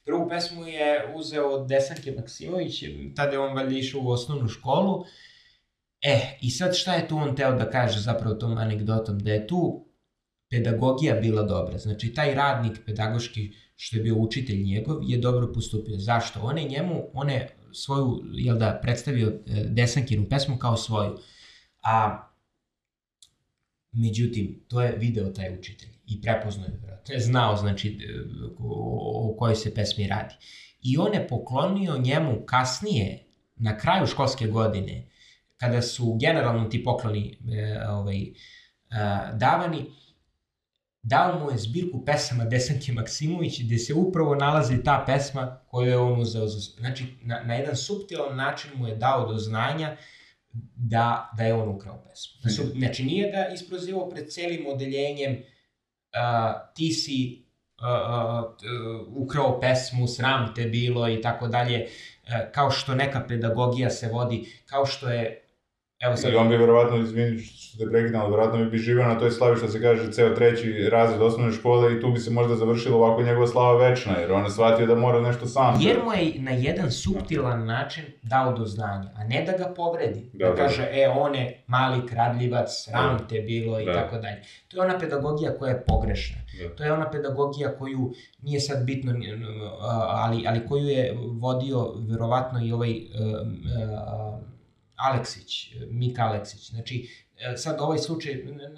[0.07, 2.83] Prvu pesmu je uzeo od Desanke Maksimović,
[3.16, 5.05] tada je on valjda išao u osnovnu školu.
[6.03, 9.19] E, i sad šta je tu on teo da kaže zapravo tom anegdotom?
[9.19, 9.87] Da je tu
[10.51, 11.79] pedagogija bila dobra.
[11.79, 15.99] Znači, taj radnik pedagoški, što je bio učitelj njegov, je dobro postupio.
[15.99, 16.40] Zašto?
[16.42, 21.19] On je njemu, on je svoju, jel da, predstavio e, Desankinu pesmu kao svoju.
[21.83, 22.23] A
[23.97, 27.99] Međutim, to je video taj učitelj i prepoznao je, vjerojatno je znao, znači,
[28.59, 30.35] o, o kojoj se pesmi radi.
[30.83, 35.07] I on je poklonio njemu kasnije, na kraju školske godine,
[35.57, 38.33] kada su generalno ti pokloni e, ovaj, e,
[39.33, 39.87] davani,
[41.03, 45.99] dao mu je zbirku pesama Desanke Maksimović, gde se upravo nalazi ta pesma koju je
[45.99, 46.61] on uzeo za...
[46.79, 49.97] Znači, na, na jedan subtilan način mu je dao do znanja
[50.77, 52.40] da, da je on ukrao pesmu.
[52.45, 55.42] Da su, znači, nije ga isprozivao pred celim odeljenjem
[56.74, 57.46] ti si
[57.83, 61.87] uh, uh, ukrao pesmu, sram te bilo i tako dalje,
[62.52, 65.45] kao što neka pedagogija se vodi, kao što je
[66.00, 69.18] Evo sad, I on bi verovatno, izvini što te prekidam, ali verovatno bi živao na
[69.18, 72.56] toj slavi što se kaže ceo treći razred osnovne škole i tu bi se možda
[72.56, 75.78] završilo ovako njegova slava večna, jer on je shvatio da mora nešto sam.
[75.80, 80.30] Jer mu je na jedan subtilan način dao do znanja, a ne da ga povredi.
[80.32, 80.62] Da, Da, da, da.
[80.62, 83.26] kaže, e, on je mali kradljivac, sram Da.
[83.26, 83.92] te bilo i Da.
[83.92, 84.42] tako dalje.
[84.68, 86.37] To je ona pedagogija koja je pogrešna.
[86.62, 86.76] Da.
[86.76, 89.12] To je ona pedagogija koju nije sad bitno,
[90.09, 93.56] ali, ali koju je vodio verovatno i ovaj um,
[94.40, 94.56] uh,
[94.96, 96.70] Aleksić, Mika Aleksić.
[96.70, 98.35] Znači, e, sad ovaj slučaj,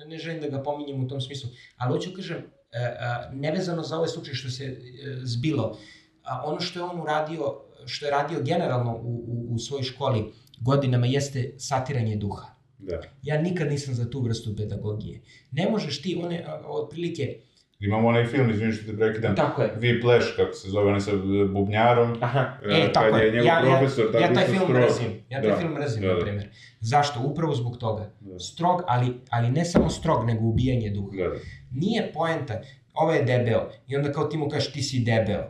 [0.06, 2.96] ne, želim da ga pominjem u tom smislu, ali hoću kažem, e, e,
[3.32, 4.80] nevezano za ovaj slučaj što se
[5.22, 5.78] zbilo,
[6.22, 7.54] a ono što je on uradio,
[7.86, 12.46] što je radio generalno u, u, u svojoj školi godinama jeste satiranje duha.
[12.78, 13.00] Da.
[13.22, 15.20] Ja nikad nisam za tu vrstu pedagogije.
[15.50, 17.40] Ne možeš ti, one, otprilike,
[17.80, 21.00] Imamo onaj film, izvini što te prekidam, tako je, Vi Pleš, kako se zove, onaj
[21.00, 21.10] sa
[21.48, 22.16] bubnjarom.
[22.20, 23.30] Aha, E, e, tako je je.
[23.32, 24.70] njegov Ja, ja, profesor tako ja taj film strog.
[24.72, 25.22] mrzim.
[25.30, 26.20] Ja taj Da, film mrzim, da, na da.
[26.20, 26.48] primjer.
[26.80, 27.20] Zašto?
[27.20, 28.10] Upravo zbog toga.
[28.20, 28.38] Da.
[28.38, 31.16] Strog, ali, ali ne samo strog, nego ubijanje duha.
[31.16, 31.34] Da, da.
[31.72, 32.60] Nije poenta,
[32.94, 35.44] ovo je debeo, i onda kao ti mu kažeš ti si debeo.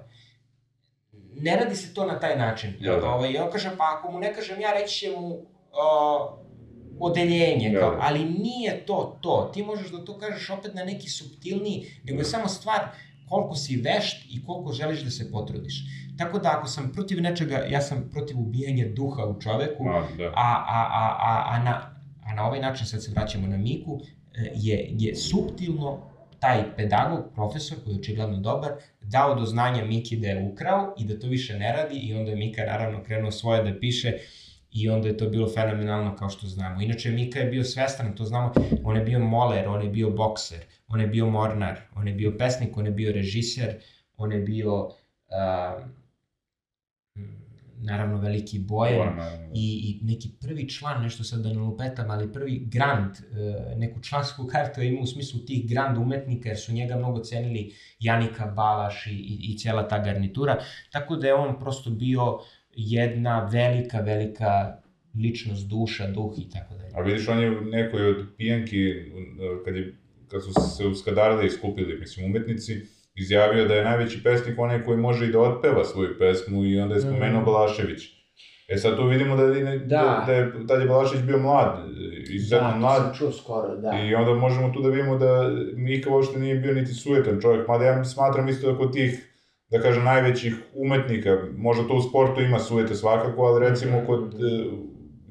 [1.34, 2.72] Ne radi se to na taj način.
[2.80, 3.08] Da, da.
[3.08, 5.42] Ovaj, I on kaže, pa ako mu ne kažem ja, reći će mu uh,
[7.00, 7.98] odeljenje, Da, kao, da.
[8.00, 9.50] ali nije to to.
[9.54, 12.80] Ti možeš da to kažeš opet na neki subtilniji, nego je samo stvar
[13.28, 15.84] koliko si vešt i koliko želiš da se potrudiš.
[16.18, 20.24] Tako da ako sam protiv nečega, ja sam protiv ubijanja duha u čoveku, Ma, da.
[20.24, 24.00] a, a, a, a, a, na, a na ovaj način, sad se vraćamo na Miku,
[24.34, 25.98] e, je, je subtilno
[26.40, 31.04] taj pedagog, profesor, koji je očigledno dobar, dao do znanja Miki da je ukrao i
[31.04, 34.12] da to više ne radi i onda je Mika naravno krenuo svoje da piše
[34.78, 36.80] i onda je to bilo fenomenalno kao što znamo.
[36.80, 38.52] Inače, Mika je bio svestan, to znamo,
[38.84, 42.34] on je bio moler, on je bio bokser, on je bio mornar, on je bio
[42.38, 43.74] pesnik, on je bio režiser,
[44.16, 44.92] on je bio uh,
[47.80, 49.50] naravno veliki bojan, Ovo, naravno.
[49.54, 54.00] i, i neki prvi član, nešto sad da ne lupetam, ali prvi grand, e, neku
[54.00, 58.46] člansku kartu je imao u smislu tih grand umetnika, jer su njega mnogo cenili Janika
[58.46, 60.58] Balaš i, i, i cijela ta garnitura,
[60.92, 62.38] tako da je on prosto bio
[62.80, 64.76] jedna velika, velika
[65.22, 66.90] ličnost, duša, duh i tako dalje.
[66.94, 68.94] A vidiš, on je u nekoj od pijanki,
[69.64, 69.94] kad, je,
[70.28, 72.80] kad su se uskadarili i skupili, mislim, umetnici,
[73.14, 76.94] izjavio da je najveći pesnik onaj koji može i da otpeva svoju pesmu i onda
[76.94, 77.44] je spomenuo Mhm.
[77.50, 78.18] Balašević.
[78.68, 79.86] E sad tu vidimo da, je, da.
[79.86, 80.24] Da.
[80.26, 81.78] da je, tad je Balašević bio mlad,
[82.30, 84.00] izuzetno mlad, čuo skoro, da.
[84.08, 87.84] I onda možemo tu da vidimo da Mika uopšte nije bio niti sujetan čovjek, mada
[87.84, 89.27] ja smatram isto da kod tih,
[89.70, 94.06] da kažem, najvećih umetnika, možda to u sportu ima sujete svakako, ali recimo Mhm.
[94.06, 94.68] kod, e,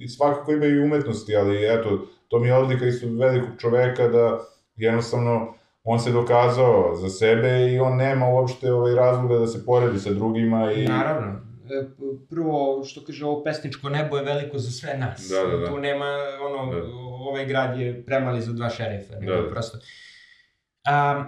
[0.08, 1.90] svakako ima i umetnosti, ali eto,
[2.28, 4.40] to mi je odlika isto velikog čoveka da
[4.76, 10.00] jednostavno on se dokazao za sebe i on nema uopšte ovaj razloga da se poredi
[10.00, 11.32] sa drugima i Naravno.
[11.72, 11.86] E,
[12.30, 15.30] Prvo, što kaže, ovo pesničko nebo je veliko za sve nas.
[15.30, 15.66] Da, da, da.
[15.66, 16.06] Tu nema,
[16.44, 16.82] ono, Da.
[17.22, 19.14] ovaj grad je premali za dva šerifa.
[19.16, 19.50] Nego Da, da.
[19.50, 19.78] prosto.
[19.78, 21.26] Um,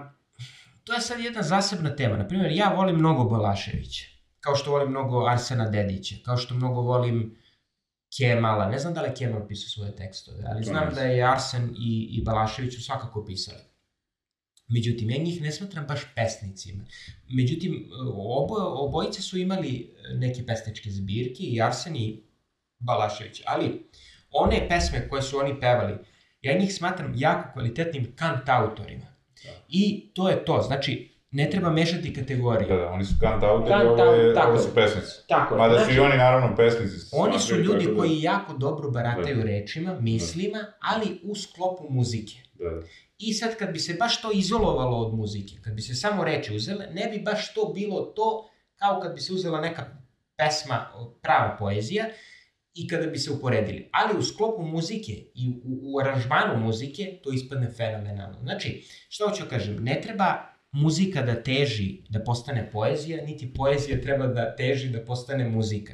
[0.84, 2.16] to je sad jedna zasebna tema.
[2.16, 4.04] Naprimjer, ja volim mnogo Balaševića.
[4.40, 6.14] Kao što volim mnogo Arsena Dedića.
[6.24, 7.36] Kao što mnogo volim
[8.18, 8.68] Kemala.
[8.68, 12.08] Ne znam da li je Kemal pisao svoje tekstove, ali znam da je Arsen i,
[12.10, 13.60] i Balašević su svakako pisali.
[14.68, 16.84] Međutim, ja njih ne smatram baš pesnicima.
[17.28, 22.22] Međutim, obo, obojice su imali neke pesničke zbirke, i Arsen i
[22.78, 23.90] Balašević, ali
[24.30, 25.94] one pesme koje su oni pevali,
[26.42, 29.04] ja njih smatram jako kvalitetnim kantautorima.
[29.04, 29.19] Da.
[29.68, 32.68] I to je to, znači, ne treba mešati kategorije.
[32.68, 35.12] Da, da, oni su kant autori, Kant ovo, je, tako ovo su pesnici.
[35.28, 35.58] Tako je.
[35.58, 37.06] Mada su Znači, i oni naravno pesnici.
[37.12, 39.42] Oni su ljudi tako da- koji jako dobro barataju Da.
[39.42, 42.36] rečima, mislima, ali u sklopu muzike.
[42.54, 42.82] Da, da.
[43.18, 46.54] I sad kad bi se baš to izolovalo od muzike, kad bi se samo reči
[46.56, 49.84] uzele, ne bi baš to bilo to kao kad bi se uzela neka
[50.36, 50.86] pesma,
[51.22, 52.04] prava poezija,
[52.74, 53.88] i kada bi se uporedili.
[53.92, 58.40] Ali u sklopu muzike i u, u aranžmanu muzike to ispadne fenomenalno.
[58.42, 64.00] Znači, što hoću da kažem, ne treba muzika da teži da postane poezija, niti poezija
[64.00, 65.92] treba da teži da postane muzika.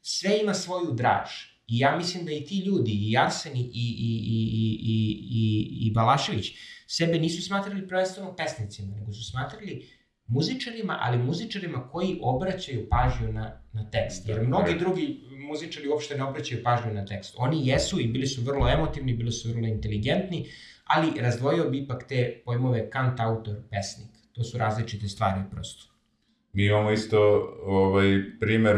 [0.00, 1.30] Sve ima svoju draž.
[1.66, 5.86] I ja mislim da i ti ljudi, i Arsen, i, i, i, i, i, i,
[5.86, 6.52] i Balašević,
[6.86, 9.88] sebe nisu smatrali prvenstveno pesnicima, nego su smatrali
[10.26, 14.28] muzičarima, ali muzičarima koji obraćaju pažnju na, na tekst.
[14.28, 14.78] Jer Da, mnogi da.
[14.78, 17.34] drugi muzičari uopšte ne obraćaju pažnju na tekst.
[17.38, 20.46] Oni jesu i bili su vrlo emotivni, bili su vrlo inteligentni,
[20.84, 24.08] ali razdvojio bi ipak te pojmove kant, autor, pesnik.
[24.32, 25.92] To su različite stvari prosto.
[26.52, 27.18] Mi imamo isto
[27.64, 28.76] ovaj, primer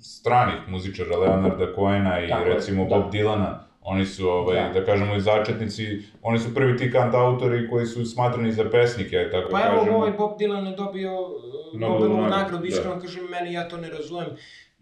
[0.00, 2.88] stranih muzičara, Leonarda Cohena i Tako recimo da.
[2.88, 3.65] Bob Dylana.
[3.88, 4.80] Oni su, ovaj, Da.
[4.80, 4.84] da.
[4.84, 5.84] kažemo, i začetnici,
[6.22, 9.78] oni su prvi ti kant autori koji su smatrani za pesnike, tako Pa da evo,
[9.78, 9.96] kažemo.
[9.96, 12.68] ovaj Bob Dylan je dobio uh, Nobelovu nagradu, nagradu, da.
[12.68, 14.26] iskreno kažem, meni ja to ne razumem.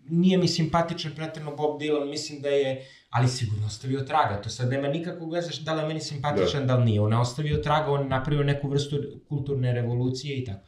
[0.09, 4.71] Nije mi simpatičan pretredno Bob Dylan, mislim da je, ali sigurno ostavio traga, to sad
[4.71, 7.01] nema nikakvog veze da li je meni simpatičan, da, li nije.
[7.01, 8.97] On je ostavio traga, on je napravio neku vrstu
[9.29, 10.61] kulturne revolucije i tako.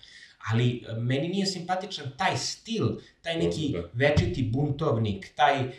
[0.52, 2.86] Ali e, meni nije simpatičan taj stil,
[3.22, 3.82] taj neki Da.
[3.92, 5.70] večiti buntovnik, taj, uh,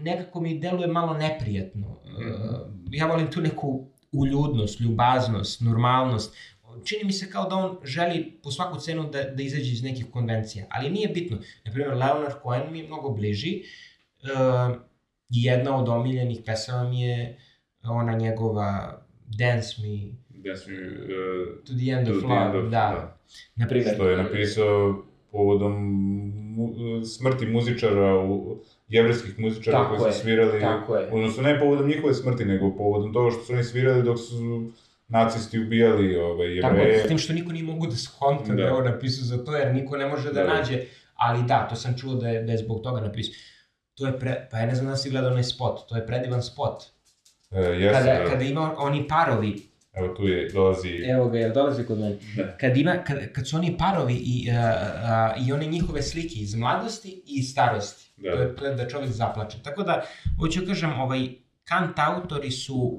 [0.00, 1.86] nekako mi deluje malo neprijatno.
[1.88, 6.36] Uh, ja volim tu neku uljudnost, ljubaznost, normalnost.
[6.84, 10.06] Čini mi se kao da on želi po svaku cenu da, da izađe iz nekih
[10.10, 11.38] konvencija, ali nije bitno.
[11.64, 13.62] Naprimjer, Leonard Cohen mi je mnogo bliži
[14.22, 14.76] uh,
[15.30, 17.38] i jedna od omiljenih pesama mi je
[17.84, 20.12] ona njegova Dance Me
[20.44, 20.78] Ja sam, uh,
[21.66, 22.68] to the End of Love, End of- da.
[22.70, 23.18] da.
[23.56, 25.02] Naprimjer, što je napisao
[25.32, 25.72] povodom
[26.56, 26.74] mu,
[27.04, 31.08] smrti muzičara, u, jevreskih muzičara Tako koji su svirali, tako je.
[31.12, 34.70] odnosno ne povodom njihove smrti, nego povodom toga što su oni svirali dok su
[35.08, 37.04] nacisti ubijali ovaj, Tako je, jevreje.
[37.04, 38.62] s tim što niko nije mogu da skonta da, Da.
[38.62, 40.54] je ovo napisao za to, jer niko ne može da, Da.
[40.54, 40.80] nađe,
[41.14, 43.34] ali da, to sam čuo da je, da je zbog toga napisao.
[43.94, 46.42] To je pre, pa ja ne znam da si gledao onaj spot, to je predivan
[46.42, 46.82] spot.
[47.50, 48.30] E, jeste, Kada, da.
[48.30, 50.88] kada ima oni parovi, Evo tu je, dolazi...
[50.88, 52.16] evo ga, jel dolazi kod mene?
[52.36, 52.56] Da.
[52.56, 56.54] Kad, ima, kad, kad su oni parovi i, uh, uh, i one njihove slike iz
[56.54, 58.11] mladosti i starosti.
[58.22, 58.30] Da.
[58.30, 59.58] To, je, to je da čovjek zaplače.
[59.62, 60.04] Tako da,
[60.38, 61.28] hoću da kažem, ovaj,
[61.64, 62.98] kant autori su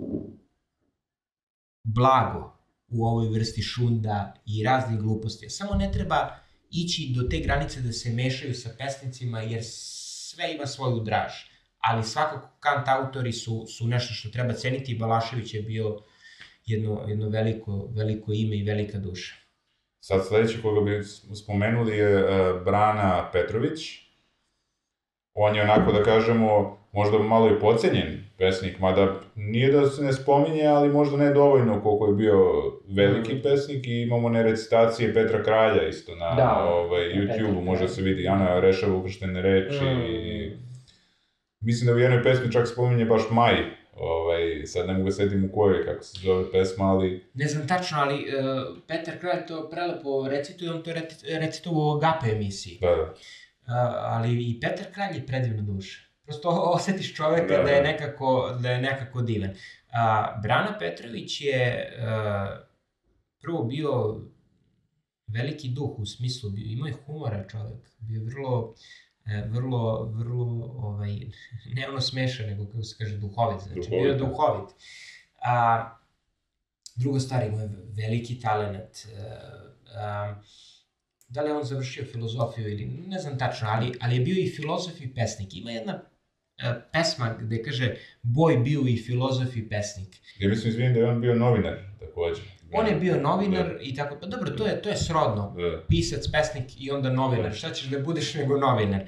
[1.83, 2.57] blago
[2.87, 5.49] u ovoj vrsti šunda i raznih gluposti.
[5.49, 6.35] Samo ne treba
[6.71, 11.31] ići do te granice da se mešaju sa pesnicima, jer sve ima svoju draž.
[11.77, 14.95] Ali svakako kant autori su, su nešto što treba ceniti.
[14.95, 15.99] Balašević je bio
[16.65, 19.35] jedno, jedno veliko, veliko ime i velika duša.
[19.99, 21.03] Sad sledeći koga bi
[21.35, 24.02] spomenuli je e, Brana Petrović.
[25.35, 26.47] On je onako da kažemo
[26.91, 31.81] možda malo i pocenjen pesnik, mada nije da se ne spominje, ali možda ne dovoljno
[31.81, 32.37] koliko je bio
[32.87, 33.41] veliki Mm.
[33.43, 38.27] pesnik i imamo ne recitacije Petra Kralja isto na Da, ovaj, YouTube-u, može se vidi,
[38.27, 40.05] Ana rešava uvrštene reči Mm.
[40.05, 40.51] i
[41.61, 43.55] mislim da u jednoj pesmi čak spominje baš Maj,
[43.93, 47.67] ovaj, sad ne mogu da setim u kojoj, kako se zove pesma, ali Ne znam
[47.67, 48.25] tačno, ali uh,
[48.87, 52.77] Petar Kralj to prelepo recituje, on to je reci- recitovao u Agape emisiji.
[52.81, 53.13] da, da.
[53.65, 56.01] Ali i Petar Kralj je predivna duša.
[56.23, 57.91] Prosto osetiš čoveka da, Da, je da.
[57.91, 59.49] nekako, da je nekako divan.
[59.91, 62.73] A, Brana Petrović je uh,
[63.41, 64.21] prvo bio
[65.27, 68.73] veliki duh u smislu, bio, imao je humora čovek, bio je vrlo,
[69.25, 71.19] e, vrlo, vrlo, ovaj,
[71.75, 74.25] ne ono smešan, nego kako se kaže, duhovit, znači Duhovit, bio je da.
[74.25, 74.69] duhovit.
[75.41, 75.89] A,
[76.95, 79.37] drugo stvar, imao je veliki talent, e,
[79.95, 80.35] a,
[81.33, 84.49] da li je on završio filozofiju ili ne znam tačno, ali, ali je bio i
[84.55, 85.49] filozof i pesnik.
[85.55, 86.01] Ima jedna
[86.57, 90.15] e, pesma gde kaže Boj bio i filozof i pesnik.
[90.39, 92.41] Ja mislim, izvinim da je on bio novinar, takođe.
[92.73, 95.55] On je bio novinar i tako, pa dobro, to je, to je srodno.
[95.57, 95.83] Da.
[95.89, 97.53] Pisac, pesnik i onda novinar.
[97.53, 99.01] Šta ćeš da budeš nego novinar?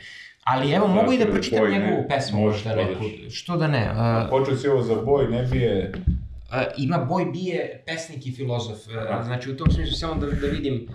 [0.43, 1.79] Ali evo, Da, mogu i da pročitam boj, ne?
[1.79, 3.03] njegovu pesmu Možeš, možda neku.
[3.31, 3.91] Što da ne?
[3.91, 5.91] Uh, Počeo si ovo za boj, ne bije...
[5.95, 8.87] Uh, ima Boj Bije, pesnik i filozof.
[8.87, 10.87] Uh, znači, u tom smislu samo da, da vidim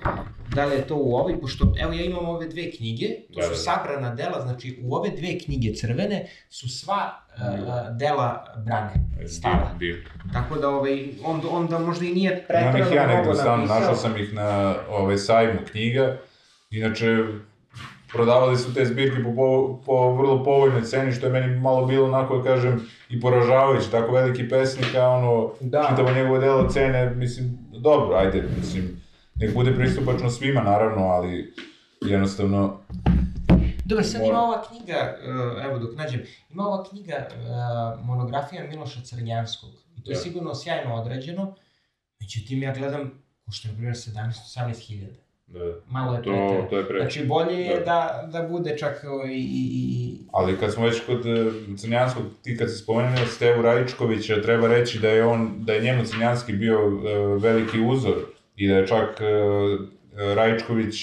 [0.54, 3.42] da li je to u ovoj, pošto, evo, ja imam ove dve knjige, to Da,
[3.42, 3.56] su da.
[3.56, 7.42] sabrana dela, znači, u ove dve knjige crvene su sva uh,
[7.96, 8.94] dela Brane,
[9.28, 9.70] stava.
[9.78, 9.96] Bio.
[10.32, 13.56] Tako da, ovaj, onda, onda možda i nije Imam pretrano ih ja negde mnogo stanu,
[13.56, 13.80] napisao.
[13.80, 16.16] našao sam ih na ovaj, sajmu knjiga.
[16.70, 17.16] Inače,
[18.12, 22.06] prodavali su te zbirke po, po, po vrlo povoljnoj ceni, što je meni malo bilo
[22.06, 25.86] onako, da kažem, i poražavajuće, tako veliki pesnik, a ono, Da.
[25.90, 29.00] čitavo njegovo delo cene, mislim, dobro, ajde, mislim,
[29.40, 31.54] nek bude pristupačno svima, naravno, ali
[32.00, 32.80] jednostavno...
[33.84, 39.00] Dobro, sad ima ova knjiga, uh, evo dok nađem, ima ova knjiga uh, monografija Miloša
[39.04, 39.70] Crnjanskog.
[39.96, 40.20] I to je Da.
[40.20, 41.54] sigurno sjajno odrađeno,
[42.20, 45.16] međutim ja gledam, košta na primjer 17-18 hiljada.
[45.46, 46.66] Da, Malo je to, preterano.
[46.70, 46.98] to je pre...
[47.00, 47.84] Znači bolje je Da.
[47.84, 52.70] da, da bude čak i, i, Ali kad smo već kod e, Crnjanskog, ti kad
[52.70, 56.78] si spomenuo Stevu Rajičkovića, treba reći da je on, da je njemu Crnjanski bio
[57.38, 58.14] veliki uzor
[58.60, 59.24] i da je čak e,
[60.34, 60.94] Rajičković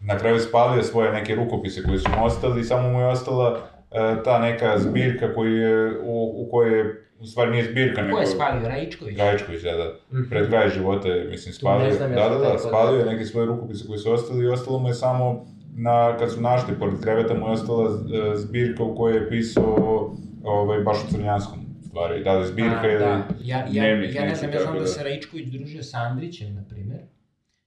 [0.00, 3.60] na kraju spalio svoje neke rukopise koji su mu ostali i samo mu je ostala
[3.90, 8.14] e, ta neka zbirka koju je, u, u kojoj je, u stvari nije zbirka, nego...
[8.14, 9.18] Ko je spalio, Rajičković?
[9.18, 9.94] Rajičković, da, da.
[10.12, 10.28] Mhm.
[10.30, 11.98] Pred kraj života je, mislim, spalio.
[11.98, 14.94] da, da, da, spalio je neke svoje rukopise koji su ostali i ostalo mu je
[14.94, 19.28] samo, na, kad su našli pored kreveta, mu je ostala e, zbirka u kojoj je
[19.28, 20.10] pisao
[20.44, 21.65] ovaj, baš o Crnjanskom
[21.96, 22.24] stvari.
[22.24, 22.98] Da zbirka ili...
[22.98, 23.28] da.
[23.44, 24.86] Ja, ja, dnevnik ja ne neki, znam, ja znam tako da da.
[24.86, 27.00] se Rajičković družio sa Andrićem, na primer.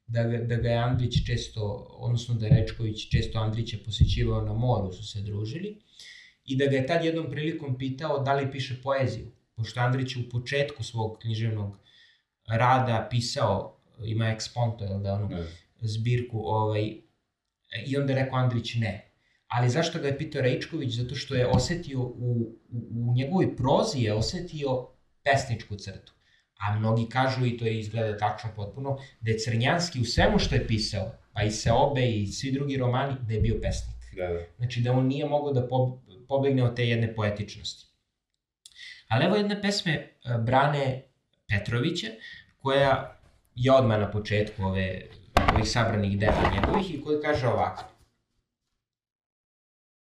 [0.07, 4.53] Da ga, da ga je Andrić često, odnosno da je Rajičković često Andrića posjećivao na
[4.53, 5.81] moru, su se družili.
[6.45, 9.31] I da ga je tad jednom prilikom pitao da li piše poeziju.
[9.55, 11.77] Pošto Andrić u početku svog književnog
[12.47, 15.43] rada pisao, ima eksponto, jel da, ono, Ne.
[15.81, 16.81] zbirku, ovaj,
[17.85, 19.08] i onda je rekao Andrić ne.
[19.49, 20.93] Ali zašto ga je pitao Rejčković?
[20.93, 24.87] Zato što je osetio u, u, u njegovoj prozi je osetio
[25.23, 26.13] pesničku crtu.
[26.59, 30.55] A mnogi kažu, i to je izgleda tačno potpuno, da je Crnjanski u svemu što
[30.55, 33.95] je pisao, pa i Seobe i svi drugi romani, da je bio pesnik.
[34.15, 34.39] Da, da.
[34.57, 37.85] Znači da on nije mogao da po, pobegne od te jedne poetičnosti.
[39.07, 40.09] Ali evo jedne pesme e,
[40.45, 41.03] Brane
[41.47, 42.07] Petrovića,
[42.61, 43.19] koja
[43.55, 45.01] je odmah na početku ove,
[45.53, 47.98] ovih sabranih dela njegovih i koji kaže ovako.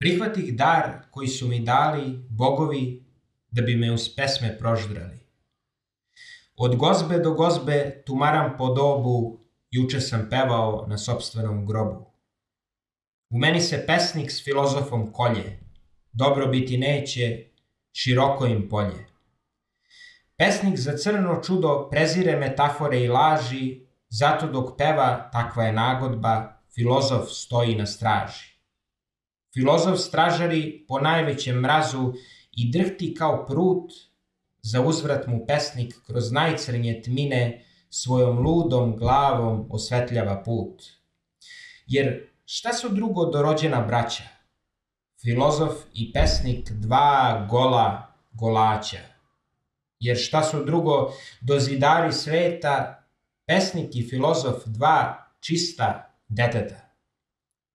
[0.01, 3.05] Prihvatih dar koji su mi dali bogovi
[3.51, 5.19] da bi me uz pesme proždrali.
[6.55, 9.39] Od gozbe do gozbe tumaram po dobu,
[9.71, 12.13] juče sam pevao na sopstvenom grobu.
[13.29, 15.59] U meni se pesnik s filozofom kolje,
[16.11, 17.45] dobro biti neće,
[17.93, 19.05] široko im polje.
[20.37, 27.29] Pesnik za crno čudo prezire metafore i laži, zato dok peva, takva je nagodba, filozof
[27.29, 28.50] stoji na straži.
[29.53, 32.13] Filozof stražari po najvećem mrazu
[32.51, 33.91] i drhti kao prut,
[34.61, 40.83] za uzvrat mu pesnik kroz najcrnje tmine svojom ludom glavom osvetljava put.
[41.87, 44.23] Jer šta su drugo dorođena braća?
[45.21, 48.99] Filozof i pesnik dva gola golaća.
[49.99, 53.03] Jer šta su drugo dozidari sveta,
[53.45, 56.75] pesnik i filozof dva čista deteta.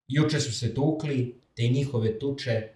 [0.07, 2.67] Juče su se tukli, te njihove tuče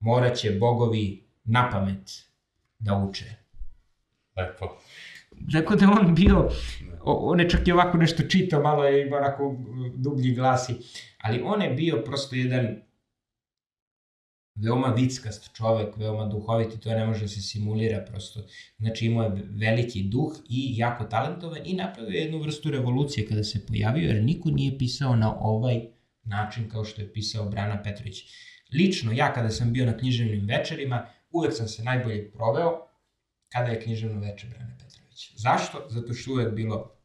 [0.00, 2.10] moraće bogovi na pamet
[2.78, 3.24] da uče.
[4.36, 4.76] Lepo.
[5.52, 6.50] Tako da je on bio,
[7.04, 10.74] on je čak i ovako nešto čitao, malo je ima onako mm, dublji glasi,
[11.18, 12.76] ali on je bio prosto jedan
[14.54, 18.40] veoma vickast čovek, veoma duhovit i to ne može da se simulira prosto.
[18.78, 23.44] Znači imao je veliki duh i jako talentovan i napravio je jednu vrstu revolucije kada
[23.44, 25.95] se pojavio, jer niko nije pisao na ovaj
[26.26, 28.24] način kao što je pisao Brana Petrović.
[28.72, 32.86] Lično, ja kada sam bio na književnim večerima, uvek sam se najbolje proveo
[33.52, 35.32] kada je književno veče Brane Petrović.
[35.36, 35.86] Zašto?
[35.88, 36.96] Zato što je uvek bilo,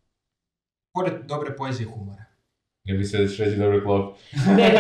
[0.94, 2.26] pored dobre poezije humora.
[2.84, 4.18] Ne bi se da ćeš reći dobre klop.
[4.48, 4.56] Ne,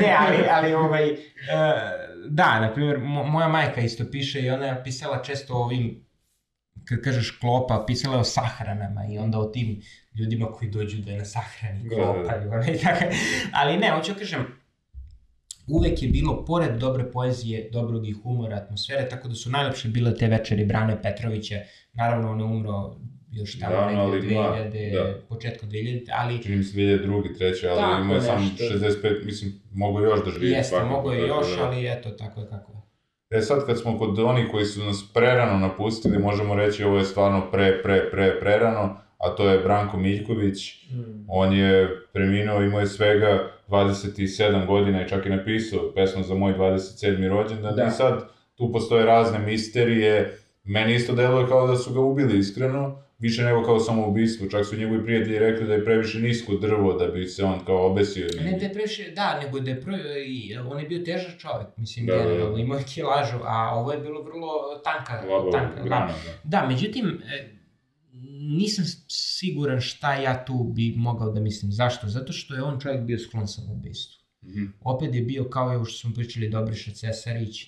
[0.00, 1.16] ne, ali, ali ovaj, e,
[2.28, 6.05] da, na primjer, mo, moja majka isto piše i ona je pisala često o ovim,
[6.84, 9.82] kad kažeš klopa, pisala je o sahranama i onda o tim
[10.14, 12.12] ljudima koji dođu da je na sahrani Da, da, da.
[12.12, 13.04] klopa i ona i tako.
[13.52, 14.46] Ali ne, hoću da kažem,
[15.66, 20.14] uvek je bilo, pored dobre poezije, dobrog i humora, atmosfere, tako da su najlepše bile
[20.14, 21.56] te večeri Brane Petrovića.
[21.92, 22.96] Naravno, on je umro
[23.32, 25.20] još tamo ali negde dva, 2000, da.
[25.28, 27.38] početkom 2000, ali Čini mi se 2002.
[27.38, 28.64] treće, ali Tako imao je sam nešto.
[28.64, 30.50] 65, mislim, mogu još da živi.
[30.50, 31.66] Jeste, mogo je još, da.
[31.66, 32.75] ali eto, tako je kako.
[33.30, 37.04] E sad kad smo kod onih koji su nas prerano napustili, možemo reći ovo je
[37.04, 40.86] stvarno pre, pre, pre, prerano, a to je Branko Miljković.
[41.28, 46.54] On je preminuo, imao je svega 27 godina i čak je napisao pesmu za moj
[46.54, 47.28] 27.
[47.28, 47.76] rođendan.
[47.76, 47.86] Da.
[47.86, 50.38] I sad tu postoje razne misterije.
[50.64, 54.46] Meni isto deluje kao da su ga ubili iskreno, više nego kao samoubistvo.
[54.48, 57.90] Čak su njegovi prijatelji rekli da je previše nisko drvo da bi se on kao
[57.90, 58.28] obesio.
[58.40, 59.96] Ne da je previše, da, nego da je pro,
[60.26, 62.30] i, on je bio težak čovjek, mislim, Da, da, da, da.
[62.30, 64.48] generalno, imao je kilažu, a ovo je bilo vrlo
[64.84, 66.12] tanka, Labo, tanka, grana, da.
[66.44, 66.60] da.
[66.60, 67.56] Da, međutim, e,
[68.58, 71.72] nisam siguran šta ja tu bi mogao da mislim.
[71.72, 72.08] Zašto?
[72.08, 74.26] Zato što je on čovjek bio sklon samoubistvu.
[74.44, 74.64] Mhm.
[74.80, 77.66] opet je bio kao je ovo što smo pričali Dobriša Cesarić.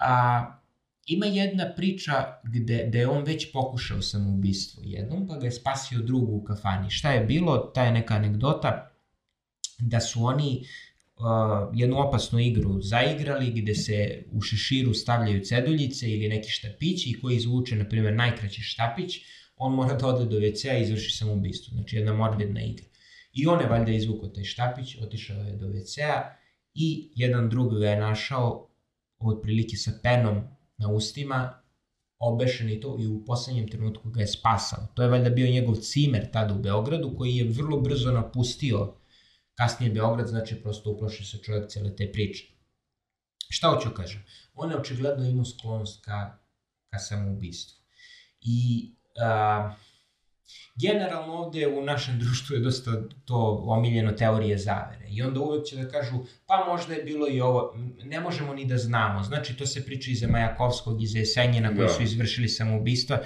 [0.00, 0.44] A,
[1.06, 2.12] ima jedna priča
[2.44, 6.90] gde, gde je on već pokušao samoubistvo jednom, pa ga je spasio drugu u kafani.
[6.90, 7.58] Šta je bilo?
[7.58, 8.90] Ta je neka anegdota
[9.78, 10.64] da su oni
[11.16, 11.24] uh,
[11.74, 17.36] jednu opasnu igru zaigrali gde se u šeširu stavljaju ceduljice ili neki štapići i koji
[17.36, 19.16] izvuče, na primjer, najkraći štapić,
[19.56, 21.74] on mora da ode do WC-a i izvrši samoubistvo.
[21.74, 22.86] Znači jedna morbidna igra.
[23.32, 26.36] I on je valjda izvukao taj štapić, otišao je do WC-a
[26.74, 28.68] i jedan drug ga je našao
[29.18, 31.62] otprilike sa penom na ustima,
[32.18, 34.86] obešen i to i u poslednjem trenutku ga je spasao.
[34.94, 38.94] To je valjda bio njegov cimer tada u Beogradu koji je vrlo brzo napustio
[39.54, 42.44] kasnije Beograd, znači prosto uplašio se čovjek cele te priče.
[43.48, 44.24] Šta hoću kažem?
[44.54, 46.38] On je očigledno imao sklonost ka,
[46.90, 47.76] ka samoubistvu.
[48.40, 49.74] I a,
[50.76, 52.90] generalno ovde u našem društvu je dosta
[53.24, 55.06] to omiljeno teorije zavere.
[55.08, 56.16] I onda uvek će da kažu,
[56.46, 57.74] pa možda je bilo i ovo,
[58.04, 59.22] ne možemo ni da znamo.
[59.22, 61.88] Znači, to se priča iz Majakovskog, iz Esenjina, koji da.
[61.88, 63.18] su izvršili samoubistva.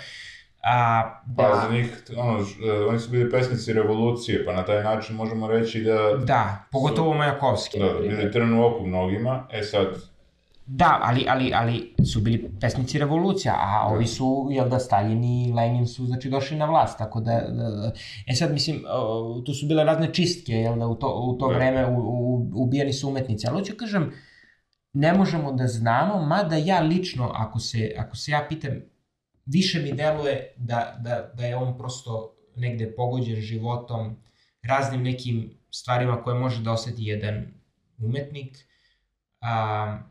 [0.63, 4.83] A, da, pa za njih, ono, e, oni su bili pesnici revolucije, pa na taj
[4.83, 6.17] način možemo reći da...
[6.25, 7.79] Da, pogotovo su, Majakovski.
[7.79, 9.87] Da, da, bili trn u oku mnogima, e sad,
[10.73, 15.53] Da, ali, ali, ali su bili pesnici revolucija, a ovi su, jel da, Stalin i
[15.53, 17.93] Lenin su, znači, došli na vlast, tako da, da
[18.27, 18.83] e sad, mislim,
[19.47, 21.55] tu su bile razne čistke, jel da, u to, u to da.
[21.55, 24.13] vreme u, u, ubijeni su umetnici, ali hoću kažem,
[24.93, 28.73] ne možemo da znamo, mada ja lično, ako se, ako se ja pitam,
[29.47, 34.17] više mi deluje da, da, da je on prosto negde pogođen životom,
[34.63, 37.47] raznim nekim stvarima koje može da oseti jedan
[37.99, 38.57] umetnik,
[39.41, 40.10] a,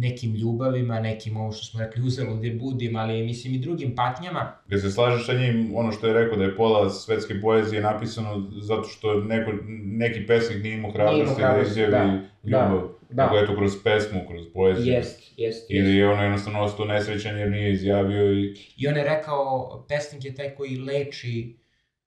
[0.00, 4.52] nekim ljubavima, nekim ovo što smo rekli uzaludje budim, ali mislim i drugim patnjama.
[4.66, 8.50] Gde se slažeš sa njim, ono što je rekao da je pola svetske poezije napisano
[8.60, 9.50] zato što neko,
[9.84, 13.40] neki pesnik nije imao hrabrosti da izjavi da, ljubav, da, da.
[13.42, 14.94] eto kroz pesmu, kroz poeziju.
[14.94, 18.54] Jest, jest, Ili je ono jednostavno ostao nesrećan jer nije izjavio i...
[18.76, 21.56] I on je rekao, pesnik je taj koji leči,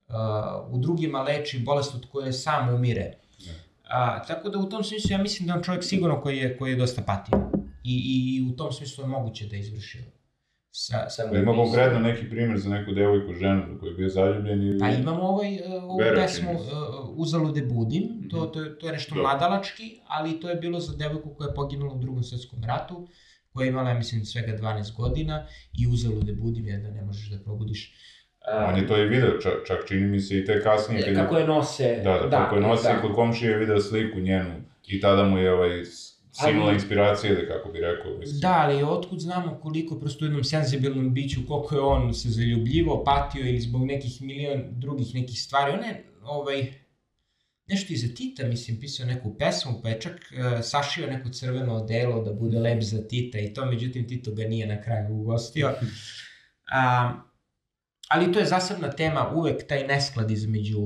[0.08, 0.16] uh,
[0.74, 3.14] u drugima leči bolest od koje sam umire.
[3.94, 6.72] A, tako da u tom smislu ja mislim da on čovjek sigurno koji je, koji
[6.72, 7.53] je dosta patio.
[7.84, 10.04] I, i, i u tom smislu je moguće da je izvršio
[10.76, 14.62] sa, sa da ima konkretno neki primjer za neku devojku, ženu koji je bio zaljubljen
[14.62, 14.80] ili...
[14.80, 16.60] Pa imamo ovaj, uh, ovu pesmu uh,
[17.16, 18.30] Uzalude budim, mm -hmm.
[18.30, 19.22] to, to, je, to je nešto Do.
[19.22, 23.08] mladalački, ali to je bilo za devojku koja je poginula u drugom svetskom ratu,
[23.54, 25.48] koja je imala, ja mislim, svega 12 godina
[25.80, 27.94] i Uzalude budim je da ne možeš da probudiš
[28.44, 31.06] Uh, On je to i video, čak, čak čini mi se i te kasnije.
[31.06, 32.02] Kad kako je nose.
[32.04, 33.02] Da, da, da kako je nose da.
[33.02, 34.56] kod komšije je video sliku njenu
[34.88, 35.84] i tada mu je ovaj
[36.34, 38.18] sinula ali, inspiracija, da kako bi rekao.
[38.18, 38.40] Mislim.
[38.40, 43.04] Da, ali otkud znamo koliko prosto u jednom senzibilnom biću, koliko je on se zaljubljivo,
[43.04, 45.72] patio ili zbog nekih milion drugih nekih stvari.
[45.72, 46.74] On je, ovaj,
[47.68, 52.24] nešto iza Tita, mislim, pisao neku pesmu, pa je čak uh, sašio neko crveno odelo
[52.24, 55.68] da bude lep za Tita i to, međutim, Tito ga nije na kraju ugostio.
[55.68, 57.22] Um,
[58.10, 60.80] ali to je zasebna tema, uvek taj nesklad između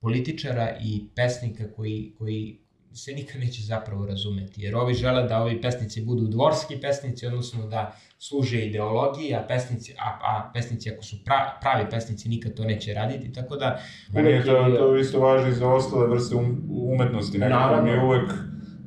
[0.00, 2.63] političara i pesnika koji, koji
[2.94, 7.66] se nikad neće zapravo razumeti, jer ovi žele da ovi pesnici budu dvorski pesnici, odnosno
[7.66, 12.64] da služe ideologiji, a pesnici, a, a pesnici ako su pra, pravi pesnici nikad to
[12.64, 13.80] neće raditi, tako da...
[14.12, 18.04] Meni je to, to isto važno i za ostale vrste um, umetnosti, nekako mi je
[18.04, 18.30] uvek,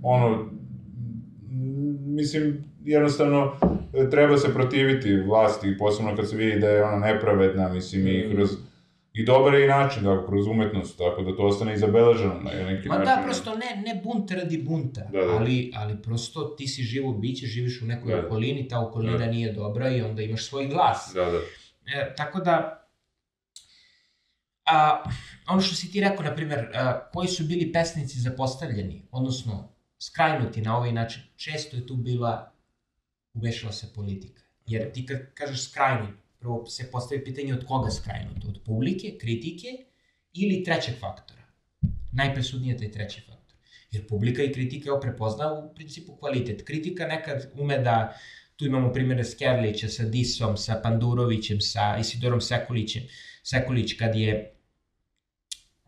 [0.04, 0.50] ono,
[2.06, 3.54] mislim, jednostavno
[4.12, 8.36] treba se protiviti vlasti, posebno kad se vidi da je ona nepravedna, mislim, i mm.
[8.36, 8.50] kroz
[9.18, 12.52] i dobar je i način, dakle, kroz umetnost, tako da to ostane i zabeleženo na
[12.52, 13.16] neki Ma da, način.
[13.16, 15.32] Ma da, prosto ne, ne bunt radi bunta, da, da.
[15.32, 18.26] Ali, ali prosto ti si živo biće, živiš u nekoj da.
[18.26, 19.26] okolini, ta okolina da.
[19.26, 21.12] nije dobra i onda imaš svoj glas.
[21.16, 21.38] Da, da.
[21.86, 22.88] E, tako da,
[24.66, 25.04] a,
[25.50, 30.62] ono što si ti rekao, na primjer, a, koji su bili pesnici zapostavljeni, odnosno skrajnuti
[30.62, 32.52] na ovaj način, često je tu bila,
[33.34, 34.42] uvešala se politika.
[34.66, 36.08] Jer ti kad kažeš skrajni,
[36.40, 39.68] prvo se postavi pitanje od koga skrajnuto, od publike, kritike
[40.34, 41.44] ili trećeg faktora.
[42.12, 43.58] Najpresudnije je taj treći faktor.
[43.92, 46.64] Jer publika i kritika je prepozna u principu kvalitet.
[46.66, 48.18] Kritika nekad ume da,
[48.56, 53.04] tu imamo primjere Skerlića sa Disom, sa Pandurovićem, sa Isidorom Sekulićem,
[53.44, 54.54] Sekulić kad je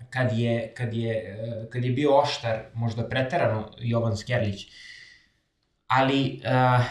[0.09, 1.37] kad je, kad je,
[1.71, 4.67] kad je bio oštar, možda preterano Jovan Skerlić,
[5.87, 6.85] ali uh,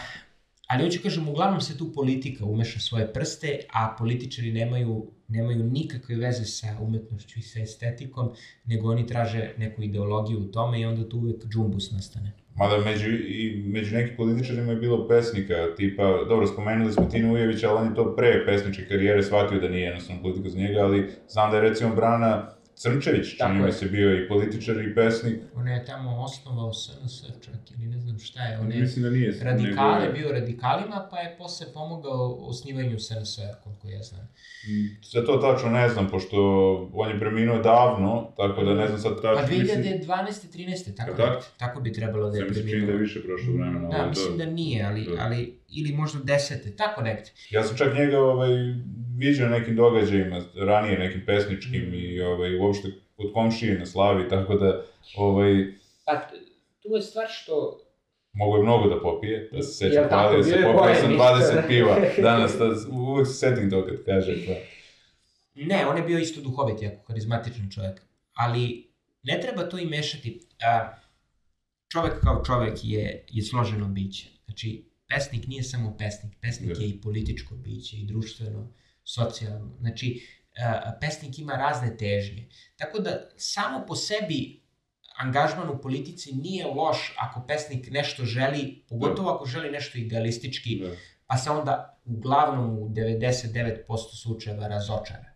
[0.69, 6.15] Ali hoću kažem, uglavnom se tu politika umeša svoje prste, a političari nemaju, nemaju nikakve
[6.15, 8.29] veze sa umetnošću i sa estetikom,
[8.65, 12.31] nego oni traže neku ideologiju u tome i onda tu uvek džumbus nastane.
[12.55, 17.69] Mada među, i među nekim političarima je bilo pesnika, tipa, dobro, spomenuli smo Tinu Ujevića,
[17.69, 21.09] ali on je to pre pesničke karijere shvatio da nije jednostavno politika za njega, ali
[21.27, 25.35] znam da je recimo Brana Crnčević, čini mi se, bio i političar i pesnik.
[25.55, 28.59] On je tamo osnovao SNS čak ili ne znam šta je.
[28.59, 29.39] On je Mislim da nije.
[29.41, 34.27] radikale, nego je- bio radikalima, pa je posle pomogao osnivanju SNS-a, koliko ja znam.
[35.03, 36.37] Za to tačno ne znam, pošto
[36.93, 39.57] on je preminuo davno, tako da ne znam sad Pa tačno.
[39.57, 40.49] mislim- 2012.
[40.49, 40.95] 13.
[40.97, 41.45] Tako, tako?
[41.57, 42.93] tako bi trebalo da Sve je mi se čini da preminuo.
[42.93, 43.89] je više prošlo vremena.
[43.89, 45.15] Da, ali mislim da nije, ali, Da.
[45.19, 47.29] ali ili možda desete, tako negde.
[47.49, 48.49] Ja sam čak njega ovaj,
[49.19, 54.55] viđao na nekim događajima, ranije nekim pesničkim i ovaj, uopšte kod komšije na slavi, tako
[54.55, 55.73] da ovaj,
[56.05, 56.21] Pa
[56.81, 57.79] tu je stvar što
[58.33, 61.19] mogu je mnogo da popije, da se sećam hvalio bio se, je popio sam pojem,
[61.19, 61.67] 20 isto.
[61.67, 61.97] piva
[62.29, 64.53] danas, da, uvek se setim to kad kaže to.
[65.55, 68.01] Ne, on je bio isto duhovit, jako karizmatičan čovjek.
[68.33, 68.91] Ali
[69.23, 70.39] ne treba to i mešati.
[70.61, 70.93] A,
[71.91, 74.27] čovek kao čovek je, je složeno biće.
[74.45, 76.33] Znači, pesnik nije samo pesnik.
[76.41, 76.83] Pesnik Da.
[76.83, 78.71] je i političko biće, i društveno,
[79.09, 79.71] socijalno.
[79.79, 80.27] Znači,
[81.01, 82.47] pesnik ima razne težnje.
[82.75, 84.61] Tako da, samo po sebi
[85.17, 90.91] angažman u politici nije loš ako pesnik nešto želi, pogotovo ako želi nešto idealistički, Da.
[91.27, 93.77] pa se onda uglavnom u 99%
[94.21, 95.29] slučajeva razočara.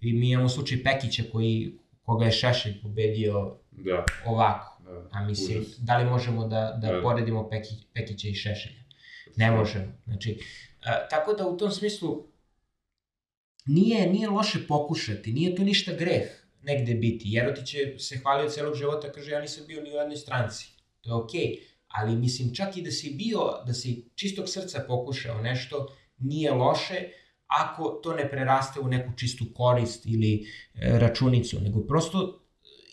[0.00, 4.82] I mi imamo slučaj Pekića koji, koga je Šešelj pobedio Da, ovako.
[4.82, 5.08] da.
[5.12, 5.78] A mislim, Užas.
[5.78, 7.02] da li možemo da, da Da.
[7.02, 8.80] poredimo Peki, Pekića i Šešelja?
[9.36, 9.92] Ne možemo.
[10.04, 10.38] Znači,
[10.84, 12.26] a, tako da u tom smislu
[13.64, 16.22] nije, nije loše pokušati, nije to ništa greh
[16.62, 17.28] negde biti.
[17.28, 20.66] Jerotić je se hvalio celog života, kaže ja nisam bio ni u jednoj stranci.
[21.00, 21.58] To je okej.
[21.88, 25.86] Ali mislim čak i da si bio, da si čistog srca pokušao nešto,
[26.18, 26.94] nije loše
[27.46, 32.40] ako to ne preraste u neku čistu korist ili e, računicu, nego prosto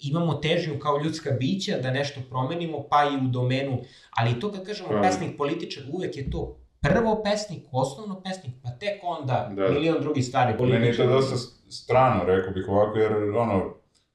[0.02, 4.66] imamo težnju kao ljudska bića da nešto promenimo, pa i u domenu, ali to kad
[4.66, 9.68] kažemo pesnik, političar, uvek je to prvo pesnik, osnovno pesnik, pa tek onda Da.
[9.70, 11.36] milion drugih stvari Meni je to dosta
[11.70, 13.74] strano, rekao bih ovako, jer ono,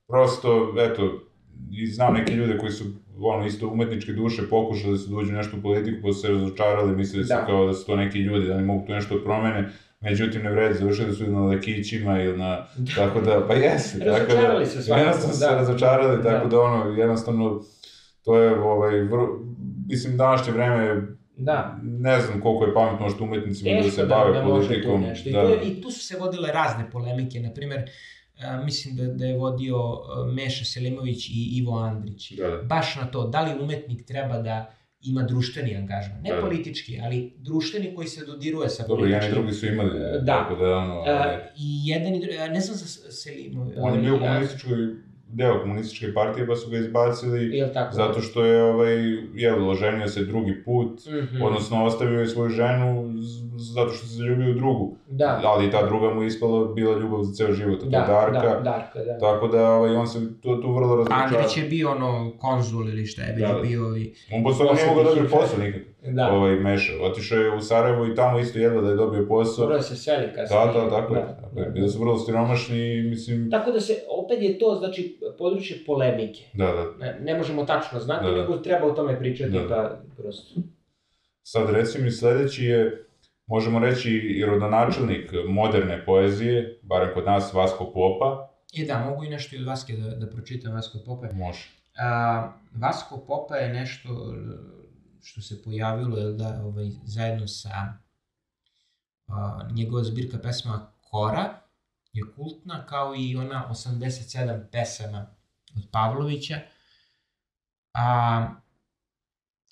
[0.08, 1.20] prosto, eto,
[1.72, 2.84] i znam neke ljude koji su
[3.20, 6.96] ono, isto umetničke duše pokušali su da uđu nešto u politiku, pa su se razočarali,
[6.96, 7.46] mislili su Da.
[7.46, 9.68] kao da su to neki ljudi, da oni mogu tu nešto da promene,
[10.00, 14.66] međutim ne vredi, završili su na lekićima ili na, tako da, pa jesi, da, Razočarali
[14.66, 15.54] se svakako, jednostavno su se da.
[15.56, 16.56] razočarali, tako Da.
[16.56, 17.60] da, ono, jednostavno,
[18.24, 19.28] to je, ovaj, vrlo,
[19.88, 21.02] mislim, današnje vreme,
[21.36, 21.78] Da.
[21.82, 25.04] ne znam koliko je pametno možda umetnicima da Teško se da- bave da tu politikom.
[25.16, 25.42] I, da.
[25.42, 27.90] to je, I tu su se vodile razne polemike, na primer,
[28.40, 32.32] a, mislim da, da je vodio a, Meša Selimović i Ivo Andrić.
[32.32, 32.62] Da, da.
[32.64, 34.72] Baš na to, da li umetnik treba da
[35.02, 36.20] ima društveni angažman.
[36.22, 36.42] Ne Da, da.
[36.42, 39.42] politički, ali društveni koji se dodiruje sa Dobro, jedan i političkim.
[39.42, 40.24] drugi su imali, Da.
[40.26, 43.74] tako da, ono, ovaj, A, I jedan i drugi, ne znam za Selimović.
[43.78, 44.76] on je bio u komunističkoj,
[45.28, 47.94] deo komunističke partije, pa su ga izbacili, tako?
[47.94, 48.94] zato što je, ovaj,
[49.34, 51.42] jel, oženio se drugi put, Mhm.
[51.42, 53.12] odnosno ostavio je svoju ženu
[53.66, 54.96] zato što se zaljubio u drugu.
[55.08, 55.40] Da.
[55.44, 57.98] Ali i ta druga mu je ispala bila ljubav za ceo život, a to Da,
[57.98, 58.40] je Darka.
[58.40, 59.18] da, Darka, da.
[59.20, 61.24] Tako da, ovaj, on se tu, tu vrlo razočarao.
[61.24, 63.60] Andrić je bio ono konzul ili šta je Da, da.
[63.60, 64.14] bio i...
[64.32, 65.84] On posle nije mogao da dobije posao nikako.
[66.06, 66.28] Da.
[66.28, 66.92] Ovaj, Meša.
[67.02, 69.64] Otišao je u Sarajevo i tamo isto jedva da je dobio posao.
[69.64, 70.66] Morao se seli kasnije.
[70.66, 71.20] Da, da, tako je.
[71.20, 71.64] Da, Tako je.
[71.64, 71.70] da.
[71.70, 75.02] Bili su vrlo siromašni i, mislim, Tako da se, opet je to, znači,
[75.38, 76.44] područje polemike.
[76.54, 76.84] da, da.
[76.98, 78.36] Ne, ne možemo tačno znati, Da, da.
[78.36, 79.66] nego treba o tome pričati, Da, da.
[79.68, 80.60] pa prosto.
[81.42, 83.06] Sad recimo mi sledeći je,
[83.46, 88.48] možemo reći, i rodonačelnik moderne poezije, barem kod nas Vasko Popa.
[88.74, 91.26] E da, mogu i nešto i od Vaske da, da pročitam Vasko Pope.
[91.34, 91.68] Može.
[91.98, 94.08] A, Vasko Popa je nešto
[95.26, 97.98] što se pojavilo jel da, ovaj, zajedno sa
[99.26, 101.60] a, njegova zbirka pesma Kora
[102.12, 105.26] je kultna, kao i ona 87 pesama
[105.76, 106.60] od Pavlovića.
[107.94, 108.54] A,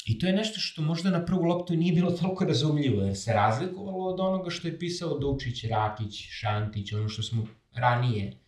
[0.04, 3.32] I to je nešto što možda na prvu loptu nije bilo toliko razumljivo, jer se
[3.32, 8.40] razlikovalo od onoga što je pisao Dučić, Rakić, Šantić, ono što smo ranije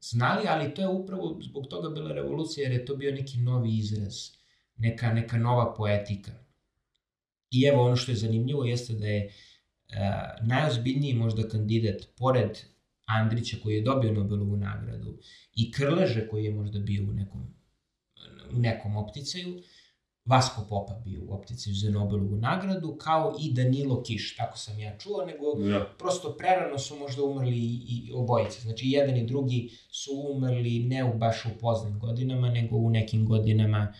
[0.00, 3.76] znali, ali to je upravo zbog toga bila revolucija, jer je to bio neki novi
[3.78, 4.14] izraz,
[4.76, 6.41] neka, neka nova poetika.
[7.52, 12.58] I evo ono što je zanimljivo jeste da je uh, najozbiljniji možda kandidat, pored
[13.06, 15.18] Andrića koji je dobio Nobelovu nagradu
[15.56, 17.54] i Krleže koji je možda bio u nekom,
[18.56, 19.62] u nekom opticaju,
[20.24, 24.98] Vasko Popa bio u opticaju za Nobelovu nagradu, kao i Danilo Kiš, tako sam ja
[24.98, 25.86] čuo, nego Da.
[25.98, 28.60] prosto prerano su možda umrli i, obojice.
[28.60, 33.26] Znači, jedan i drugi su umrli ne u baš u poznim godinama, nego u nekim
[33.26, 33.92] godinama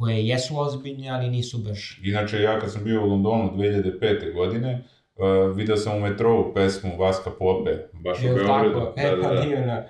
[0.00, 2.00] koje jesu ozbiljne, ali nisu baš...
[2.04, 4.34] Inače, ja kad sam bio u Londonu 2005.
[4.34, 4.84] godine,
[5.14, 8.74] uh, video sam u metrou pesmu Vaska Pope, baš u Jel Beogradu.
[8.74, 8.92] tako?
[8.96, 9.40] E, Da, pa da, da.
[9.40, 9.82] divno.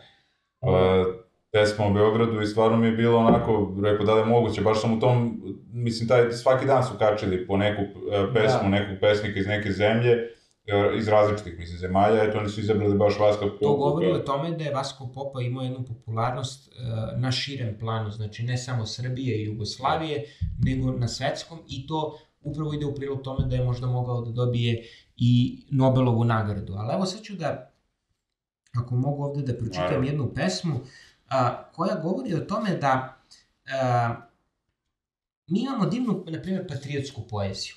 [0.61, 1.05] Pa,
[1.53, 4.81] pesma o Beogradu i stvarno mi je bilo onako, rekao da li je moguće, baš
[4.81, 5.43] sam u tom,
[5.73, 8.69] mislim, taj, svaki dan su kačili po neku e, pesmu, Da.
[8.69, 10.19] nekog pesnika iz neke zemlje,
[10.99, 13.59] iz različitih, mislim, zemalja, eto, oni su izabrali baš Vaska Popa.
[13.61, 18.11] To govori o tome da je Vasko Popa imao jednu popularnost uh, na širem planu,
[18.11, 20.25] znači ne samo Srbije i Jugoslavije,
[20.59, 24.31] nego na svetskom i to upravo ide u prilog tome da je možda mogao da
[24.31, 24.85] dobije
[25.17, 26.75] i Nobelovu nagradu.
[26.77, 27.73] Ali evo sad ću da,
[28.75, 30.07] ako mogu ovde da pročitam Naravno.
[30.07, 30.81] jednu pesmu,
[31.29, 33.17] a, koja govori o tome da
[33.73, 34.17] a,
[35.47, 37.75] mi imamo divnu, na primjer, patriotsku poeziju.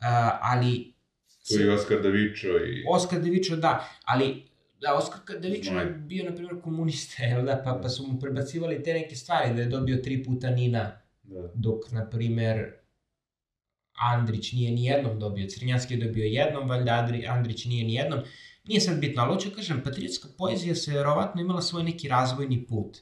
[0.00, 0.93] A, ali
[1.48, 2.84] Tu je Oskar Davičo i...
[2.88, 4.42] Oskar Devičo, da, ali
[4.80, 5.20] da, Oskar
[5.62, 5.88] Znaju.
[5.88, 9.54] je bio, na primjer, komunista, jel da, pa, pa su mu prebacivali te neke stvari,
[9.54, 11.50] da je dobio tri puta Nina, Da.
[11.54, 12.72] dok, na primjer,
[14.12, 18.20] Andrić nije ni jednom dobio, Crnjanski je dobio jednom, valjda Andri, Andrić nije ni jednom,
[18.64, 22.66] nije sad bitno, ali hoću da kažem, patriotska poezija se verovatno imala svoj neki razvojni
[22.66, 22.98] put.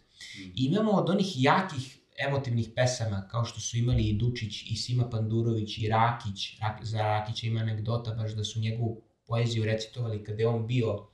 [0.54, 5.10] I imamo od onih jakih emotivnih pesama, kao što su imali i Dučić, i Sima
[5.10, 10.42] Pandurović, i Rakić, Rak, za Rakića ima anegdota baš da su njegovu poeziju recitovali kada
[10.42, 11.08] je on bio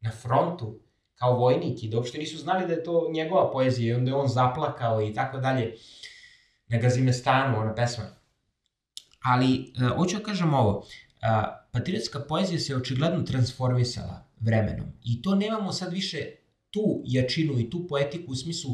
[0.00, 0.80] na frontu
[1.14, 4.14] kao vojnik i da uopšte nisu znali da je to njegova poezija i onda je
[4.14, 5.74] on zaplakao i tako dalje
[6.68, 8.04] na Gazimestanu, ona pesma.
[9.22, 10.84] Ali, uh, hoću da kažem ovo, uh,
[11.72, 16.18] patriotska poezija se očigledno transformisala vremenom i to nemamo sad više
[16.70, 18.70] tu jačinu i tu poetiku u smislu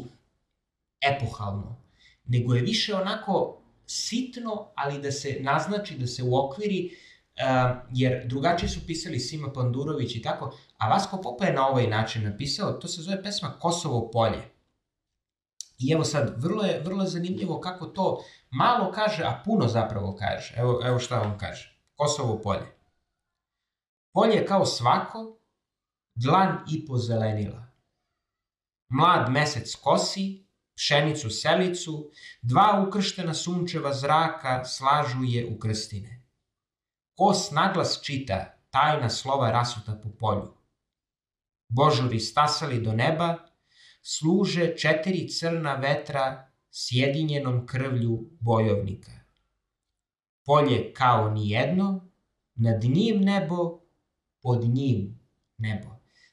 [1.11, 1.81] epohalno,
[2.25, 8.69] nego je više onako sitno, ali da se naznači, da se uokviri, uh, jer drugačije
[8.69, 12.87] su pisali Sima Pandurović i tako, a Vasko Popa je na ovaj način napisao, to
[12.87, 14.53] se zove pesma Kosovo polje.
[15.79, 20.15] I evo sad, vrlo je, vrlo je zanimljivo kako to malo kaže, a puno zapravo
[20.15, 20.53] kaže.
[20.57, 21.79] Evo, evo šta on kaže.
[21.95, 22.77] Kosovo polje.
[24.13, 25.37] Polje kao svako,
[26.15, 27.65] dlan i pozelenila.
[28.89, 30.42] Mlad mesec kosi,
[30.75, 32.11] pšenicu selicu,
[32.41, 36.23] dva ukrštena sunčeva zraka slažu je u krstine.
[37.15, 40.53] Kos naglas čita, tajna slova rasuta po polju.
[41.69, 43.37] Božuri stasali do neba,
[44.01, 49.11] služe četiri crna vetra sjedinjenom krvlju bojovnika.
[50.45, 52.09] Polje kao ni jedno,
[52.55, 53.79] nad njim nebo,
[54.41, 55.19] pod njim
[55.57, 55.89] nebo.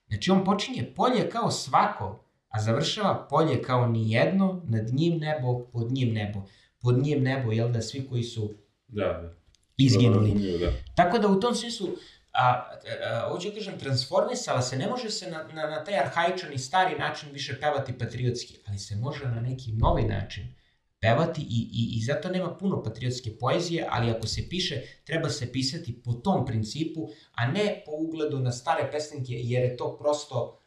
[0.09, 5.59] Znači on počinje polje kao svako, a završava polje kao ni jedno, nad njim nebo,
[5.72, 6.42] pod njim nebo.
[6.80, 8.55] Pod njim nebo, jel da svi koji su
[8.88, 9.34] Da, da.
[9.76, 10.30] izginuli.
[10.30, 10.72] Razumiju, Da.
[10.94, 11.88] Tako da u tom smislu,
[12.32, 12.74] a, a,
[13.05, 16.59] a, hoću da kažem, transformisala se, ne može se na, na, na taj arhaičan i
[16.59, 20.55] stari način više pevati patriotski, ali se može na neki novi način
[21.01, 25.53] pevati i, i, i zato nema puno patriotske poezije, ali ako se piše, treba se
[25.53, 30.59] pisati po tom principu, a ne po ugledu na stare pesnike, jer je to prosto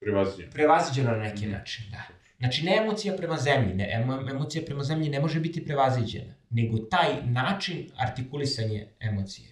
[0.00, 0.50] Privazinje.
[0.50, 2.02] prevaziđeno na neki način, da.
[2.38, 6.78] Znači, ne emocija prema zemlji, ne, emo, emocija prema zemlji ne može biti prevaziđena, nego
[6.78, 9.48] taj način artikulisanja emocije.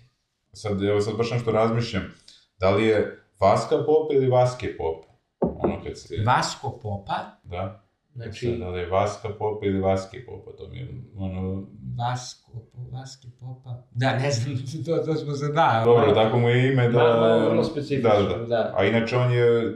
[0.52, 2.14] Sad, evo sad baš nešto razmišljam.
[2.60, 5.04] Da li je Vaska Pop ili Vaske Pop?
[5.40, 6.14] Ono kad se...
[6.26, 7.84] Vasko Popa, Da.
[8.14, 11.66] znači Sad, da li je Vaska Pop ili Vaske Popa, to mi je, ono...
[11.98, 12.52] Vasko,
[12.92, 15.82] Vaske Popa, da, ne znam, to, to smo se, da.
[15.84, 16.98] Dobro, tako mu je ime da...
[16.98, 18.44] Malo, malo vrlo specifično, Da, da.
[18.44, 18.74] da.
[18.76, 19.74] A inače on je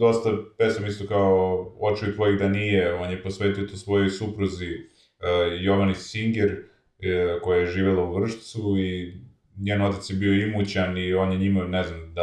[0.00, 1.32] dosta pesama isto kao
[1.80, 7.60] Očuj tvojih da nije, on je posvetio to svojoj supruzi uh, Jovani Singer, uh, koja
[7.60, 9.14] je živela u Vršcu i
[9.56, 12.22] njen otac je bio imućan i on je njima, ne znam, da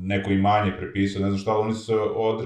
[0.00, 1.94] neko imanje prepisao, ne znam šta, ali oni su se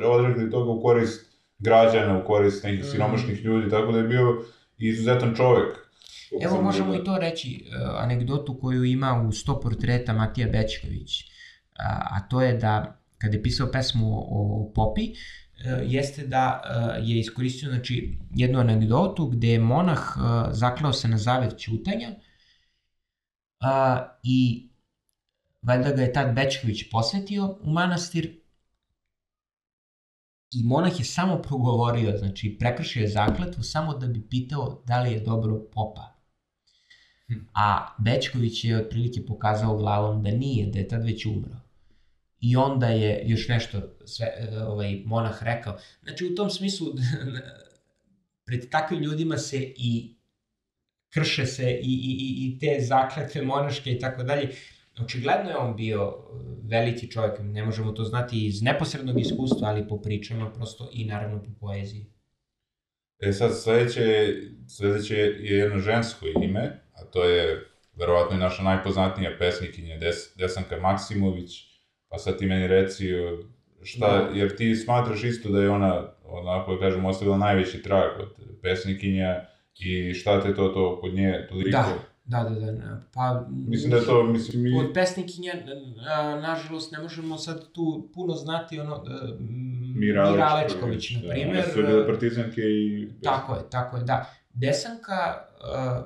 [0.04, 2.88] odrekli toga u korist građana, u korist nekih Mhm.
[2.88, 4.42] siromašnih ljudi, tako da je bio
[4.78, 5.76] izuzetan čovek.
[6.42, 11.10] Evo možemo i to reći, uh, anegdotu koju ima u sto portreta Matija Bećković,
[11.78, 15.14] a, a to je da kada je pisao pesmu o, o Popi, uh,
[15.92, 21.18] jeste da uh, je iskoristio znači, jednu anegdotu gde je monah uh, zaklao se na
[21.18, 24.68] zavet ćutanja uh, i
[25.62, 28.42] valjda ga je tad Bećković posetio u manastir
[30.52, 35.12] i monah je samo progovorio, znači prekršio je zakletvu samo da bi pitao da li
[35.12, 36.12] je dobro popa.
[37.54, 41.61] A Bečković je otprilike pokazao glavom da nije, da je tad već umro.
[42.42, 45.78] I onda je još nešto sve, e, ovaj, monah rekao.
[46.02, 46.86] Znači u tom smislu
[48.46, 50.16] pred takvim ljudima se i
[51.14, 54.50] krše se i, i, i, te zakletve monaške i tako dalje.
[55.00, 56.12] Očigledno je on bio e,
[56.68, 61.42] veliki čovjek, ne možemo to znati iz neposrednog iskustva, ali po pričama prosto i naravno
[61.42, 62.06] po poeziji.
[63.18, 64.34] E sad, sledeće,
[64.68, 67.66] sledeće je jedno žensko ime, a to je
[67.96, 71.71] verovatno i naša najpoznatija pesnikinja Des, Desanka Maksimović,
[72.12, 73.38] pa sad ti meni reci o,
[73.82, 74.38] šta, Da.
[74.38, 78.28] jer ti smatraš isto da je ona, onako da kažemo, ostavila najveći trag od
[78.62, 79.46] pesnikinja
[79.78, 81.70] i šta te to, to kod nje toliko...
[81.70, 81.98] Da.
[82.24, 83.46] Da, da, da, pa...
[83.50, 84.78] Mislim da je to, mislim, mi...
[84.78, 85.52] Od pesnikinja,
[86.42, 88.94] nažalost, ne možemo sad tu puno znati ono...
[88.94, 91.46] a, m, Mira Alečković, na primjer.
[91.46, 93.08] Da, one su bile partizanke i...
[93.22, 94.30] Tako je, tako je, da.
[94.54, 95.46] Desanka,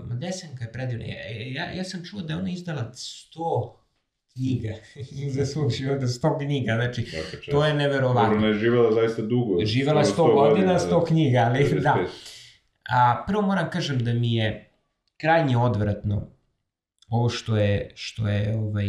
[0.08, 1.04] uh, Desanka je predivna.
[1.04, 1.16] Ja,
[1.64, 3.72] ja, ja sam čuo da je ona izdala 100
[4.36, 4.74] knjiga
[5.36, 7.50] za svog života, 100 knjiga, znači Svaka čast.
[7.50, 8.22] to je neverovatno.
[8.22, 9.64] Dobro, ona je živela zaista dugo.
[9.64, 11.82] Živela 100, 100 godina, 100 knjiga, ali 95.
[11.82, 11.96] da.
[12.90, 14.70] A, prvo moram kažem da mi je
[15.16, 16.26] krajnje odvratno
[17.08, 18.88] ovo što je, što je ovaj,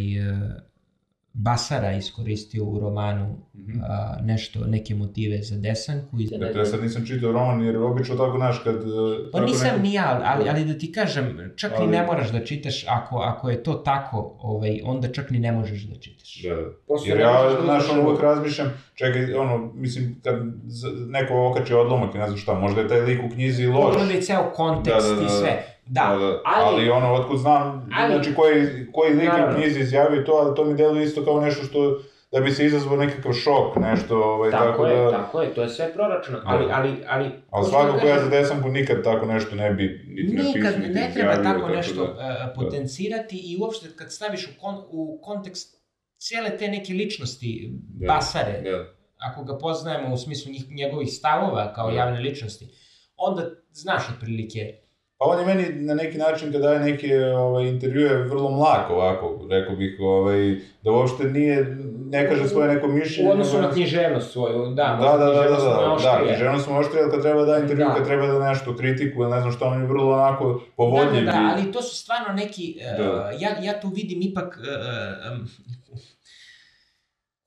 [1.40, 3.80] Basara iskoristio u romanu Mhm.
[3.82, 6.20] a, nešto, neke motive za desanku.
[6.20, 8.76] I, Dakle, ja sad nisam čitao roman, jer obično tako, znaš, kad...
[8.76, 12.04] pa tako nisam neko- ni ja, ali, ali da ti kažem, čak Ali- ni ne
[12.04, 15.96] moraš da čitaš, ako, ako je to tako, ovaj, onda čak ni ne možeš da
[15.96, 16.42] čitaš.
[16.44, 16.62] Da, da.
[16.88, 20.36] Prosto Jer ja, da znaš, ono uvek razmišljam, čekaj, ono, mislim, kad
[21.08, 23.94] neko okači odlomak i ne znam šta, možda je taj lik u knjizi loš.
[23.94, 25.77] Pogledaj ceo kontekst Da, da, da, i sve.
[25.90, 28.54] Da, ali, ali- ali ono, otkud znam, ali- znači koji,
[28.92, 32.00] koji lik je u knjizi izjavio to, ali to mi deluje isto kao nešto što,
[32.32, 35.12] da bi se izazvao nekakav šok, nešto, ovaj, tako, Tako, je, da...
[35.12, 36.74] tako je, to je sve proračuno, ali, Da.
[36.74, 37.32] ali, ali...
[37.50, 40.94] Ali da svakako ja kažem- za desanku nikad tako nešto ne bi niti Nikad napisao,
[40.94, 42.22] ne treba izjavio, tako nešto da.
[42.22, 45.78] e, potencirati i uopšte kad staviš u, kon, u kontekst
[46.18, 48.08] cijele te neke ličnosti, Da.
[48.08, 48.86] Basare, Da.
[49.20, 51.98] ako ga poznajemo u smislu njih, njegovih stavova kao Da.
[51.98, 52.68] javne ličnosti,
[53.18, 54.60] onda znaš otprilike.
[55.20, 59.40] Pa on je meni na neki način kad daje neke ovaj, intervjue vrlo mlak ovako,
[59.50, 61.78] rekao bih, ovaj, da uopšte nije,
[62.10, 63.30] ne kaže svoje neko mišljenje.
[63.30, 66.26] U odnosu na književnost svoju, da, Da, da, da, da, književnost mu je da, da,
[66.28, 67.94] književnost smo oštrije, ali kad treba da intervju, Da.
[67.94, 71.26] kad treba da nešto kritiku, ne znam šta, on je vrlo onako povodljiv.
[71.26, 73.32] Da, da, da, ali to su stvarno neki, Da.
[73.40, 75.48] ja, ja tu vidim ipak, e, em,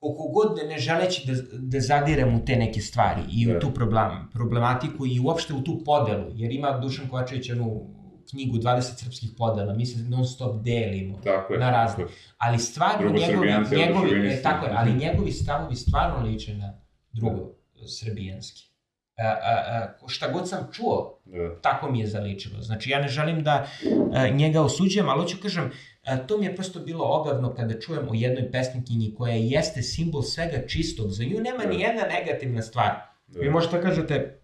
[0.01, 3.59] koliko god ne želeći da, da zadirem u te neke stvari i u Da.
[3.59, 7.87] tu problem, problematiku i uopšte u tu podelu, jer ima Dušan Kovačević onu
[8.31, 11.59] knjigu 20 srpskih podela, mi se non stop delimo, Tako je.
[11.59, 12.05] na razne.
[12.39, 14.43] ali stvarno njegovi, njegovi, e, autošovinisti.
[14.43, 16.73] tako je, ali njegovi stavovi stvarno liče na
[17.13, 17.51] drugo
[17.89, 18.71] srbijanski.
[19.19, 21.61] A, a, a, šta god sam čuo, Da.
[21.61, 22.63] tako mi je zaličilo.
[22.63, 23.67] Znači, ja ne želim da
[24.13, 25.71] a, njega osuđujem, ali hoću kažem,
[26.05, 30.23] a, to mi je prosto bilo ogavno kada čujem o jednoj pesnikinji koja jeste simbol
[30.23, 31.11] svega čistog.
[31.11, 31.69] Za nju nema Da.
[31.69, 32.91] ni jedna negativna stvar.
[33.27, 33.41] Da.
[33.41, 34.37] Vi možete da kažete,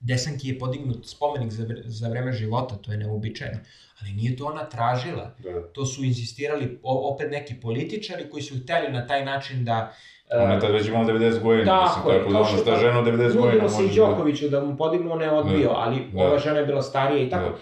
[0.00, 3.58] Desanki je podignut spomenik za, vre- za vreme života, to je neobičajeno.
[4.00, 5.34] Ali nije to ona tražila.
[5.38, 5.62] Da.
[5.64, 9.92] To su insistirali o, opet neki političari koji su hteli na taj način da...
[10.32, 12.56] Ona je e, tad već imala 90 godina, Tako mislim, je, tako da kao što-
[12.58, 13.96] šta žena od 90 godina Nudilo se i može...
[13.96, 15.74] Đokoviću da mu podignu, on je odbio, Da.
[15.76, 16.20] ali Da.
[16.20, 17.50] ova žena je bila starija i tako.
[17.50, 17.56] Da.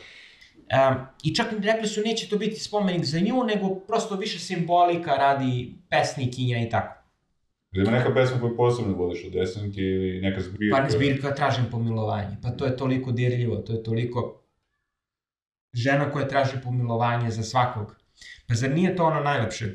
[0.66, 5.10] Um, I čak rekli su neće to biti spomenik za nju, nego prosto više simbolika
[5.10, 7.02] radi pesnikinja i tako.
[7.72, 10.76] Da ima neka pesma koju posebno voliš od desanke ili neka zbirka.
[10.76, 12.36] Pa zbirka tražim pomilovanje.
[12.42, 14.42] Pa to je toliko dirljivo, to je toliko
[15.72, 17.96] žena koja traži pomilovanje za svakog.
[18.48, 19.66] Pa zar nije to ono najlepše?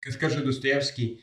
[0.00, 1.18] Kad kaže Dostojevski,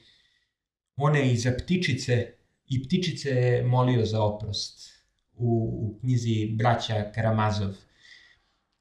[0.96, 2.34] on je i za ptičice,
[2.68, 4.92] i ptičice je molio za oprost
[5.34, 7.76] u, u knjizi Braća Karamazov.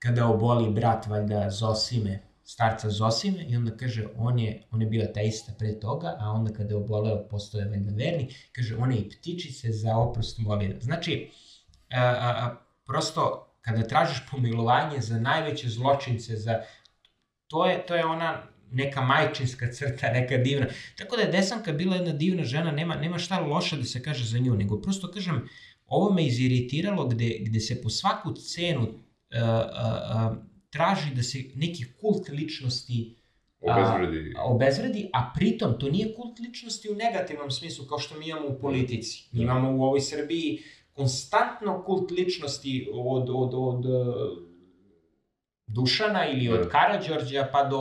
[0.00, 5.04] Kada oboli brat, valjda Zosime, starca Zosime, i onda kaže, on je, on je bio
[5.04, 8.98] ateista pre toga, a onda kada je oboleo, postao je valjda verni, kaže, on je
[8.98, 10.76] i ptičice za oprost molio.
[10.80, 11.30] Znači,
[11.90, 16.60] a, a, a, prosto, kada tražiš pomilovanje za najveće zločince, za,
[17.46, 20.66] to, je, to je ona neka majčinska crta, neka divna.
[20.98, 24.24] Tako da je Desanka bila jedna divna žena, nema, nema šta loše da se kaže
[24.24, 25.48] za nju, nego prosto kažem,
[25.86, 28.88] ovo me iziritiralo gde, gde se po svaku cenu
[30.70, 33.16] traži da se neki kult ličnosti
[33.62, 34.34] Obezvredi.
[34.36, 38.46] a, obezvredi, a pritom to nije kult ličnosti u negativnom smislu kao što mi imamo
[38.48, 39.28] u politici.
[39.32, 39.42] Mi Da.
[39.42, 40.58] imamo u ovoj Srbiji
[40.92, 43.90] konstantno kult ličnosti od, od, od e,
[45.68, 46.68] Dušana ili od Da.
[46.68, 47.78] Karađorđa pa do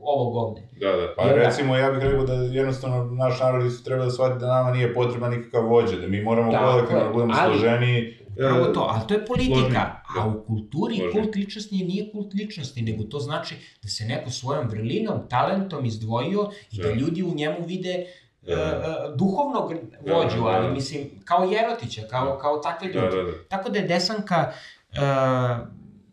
[0.00, 0.60] ovog ovde.
[0.72, 1.14] Da, da.
[1.16, 1.34] Pa da?
[1.34, 5.30] recimo, ja bih rekao da jednostavno naš narod treba da shvati da nama nije potreban
[5.30, 8.18] nikakav vođa, da mi moramo Tako kolektivno da budemo ali- složeniji.
[8.36, 9.80] Pravo E, to, ali to je politika.
[10.08, 10.26] A da.
[10.26, 11.12] u kulturi Složni.
[11.12, 16.50] kult ličnosti nije kult ličnosti, nego to znači da se neko svojom vrlinom, talentom izdvojio
[16.70, 16.94] i da Da.
[16.94, 18.06] ljudi u njemu vide
[18.42, 18.52] Da.
[18.52, 20.72] e, e, duhovnog Da, vođu, da, ali da.
[20.72, 23.16] mislim, kao Jerotića, kao, kao takve ljudi.
[23.16, 23.32] Da, da, da.
[23.48, 24.52] Tako da je Desanka
[24.92, 25.68] uh,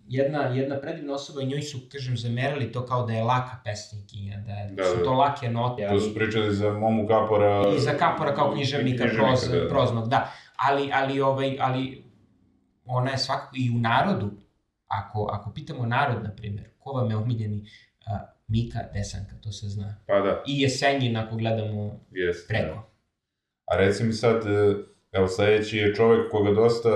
[0.07, 4.37] jedna, jedna predivna osoba i njoj su, kažem, zamerali to kao da je laka pesnikinja,
[4.37, 5.03] da, je, Da, su da.
[5.03, 5.87] to lake note.
[5.89, 7.63] To su pričali za Momu Kapora.
[7.75, 9.67] I za Kapora kao književnika, proz, da, da.
[9.67, 10.31] proznog, da.
[10.57, 11.98] Ali, ali, ovaj, ali
[12.89, 14.31] ona je svakako i u narodu,
[14.87, 17.65] ako, ako pitamo narod, na primjer, ko vam je omiljeni
[18.05, 19.95] a, Mika Desanka, to se zna.
[20.07, 22.47] Pa da, I Jesenjin, ako gledamo jeste.
[22.47, 22.89] preko.
[23.65, 24.75] A reci mi sad, e,
[25.11, 26.89] evo sledeći je čovek koga dosta,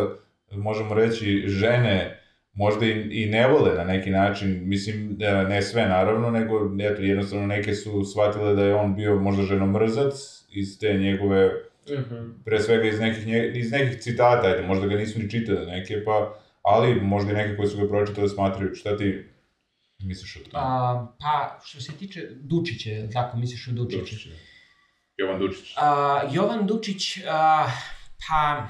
[0.52, 2.20] možemo reći, žene
[2.54, 7.02] možda i, i ne vole na neki način, mislim, da ne sve naravno, nego eto,
[7.02, 10.14] jednostavno neke su shvatile da je on bio možda ženomrzac
[10.50, 11.52] iz te njegove,
[11.90, 12.30] Mhm.
[12.46, 16.04] pre svega iz nekih, nje, iz nekih citata, ajde, možda ga nisu ni čitali neke,
[16.06, 19.26] pa, ali možda i neke koji su ga pročitali smatraju, šta ti
[20.00, 20.64] misliš o tome?
[20.66, 24.00] A, pa, što se tiče Dučića, tako misliš o Dučiću?
[24.00, 24.36] Dučić, da.
[25.18, 25.74] Jovan Dučić.
[25.78, 27.68] A, Jovan Dučić, a,
[28.28, 28.68] pa...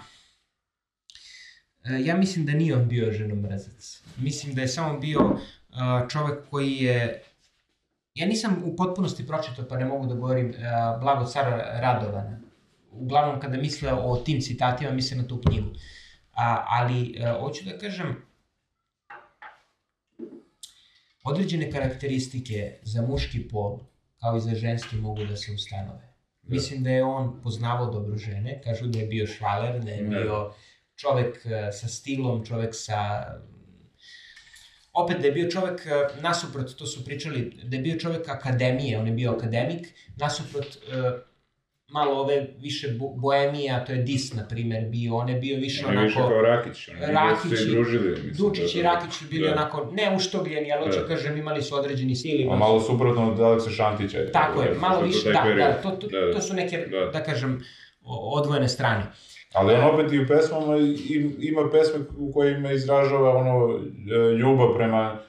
[1.85, 4.01] e, Ja mislim da nije on bio ženomrzac.
[4.17, 5.39] Mislim da je samo bio
[5.73, 7.23] a, čovek koji je...
[8.15, 12.39] Ja nisam u potpunosti pročitao, pa ne mogu da govorim a, Blago cara Radovana.
[12.93, 15.69] Uglavnom, kada misle o tim citatima, misle na tu knjigu.
[16.33, 18.15] A, ali, a, hoću da kažem,
[21.23, 23.79] određene karakteristike za muški pol,
[24.19, 26.13] kao i za ženski, mogu da se ustanove.
[26.43, 30.09] Mislim da je on poznavao dobro žene, kažu da je bio švaler, da je Da.
[30.09, 30.53] bio
[30.95, 33.25] čovek e, sa stilom, čovek sa...
[34.93, 38.99] Opet da je bio čovek, e, nasuprot, to su pričali, da je bio čovek akademije,
[38.99, 39.87] on je bio akademik,
[40.17, 41.11] nasuprot e,
[41.93, 45.85] malo ove više bo- boemija, to je Dis, na primer, bio, on je bio više
[45.87, 46.31] On je više onako...
[46.31, 48.09] kao Rakić, oni Rakić su se družili.
[48.09, 48.89] Mislim, Dučić da, i da.
[48.89, 49.53] Rakić su bili Da.
[49.53, 51.07] onako, ne uštogljeni, ali hoću Da.
[51.07, 52.51] kažem, imali su određeni stil.
[52.51, 54.17] A malo suprotno od Aleksa Šantića.
[54.17, 54.31] je.
[54.31, 56.33] Tako je, Da, malo to više, da, da, to, to, Da, da.
[56.33, 57.05] to su neke, Da.
[57.09, 57.63] da kažem,
[58.31, 59.03] odvojene strane.
[59.53, 64.73] Ali on opet i u pesmama im- ima pesme u kojima izražava ono e, ljubav
[64.75, 65.19] prema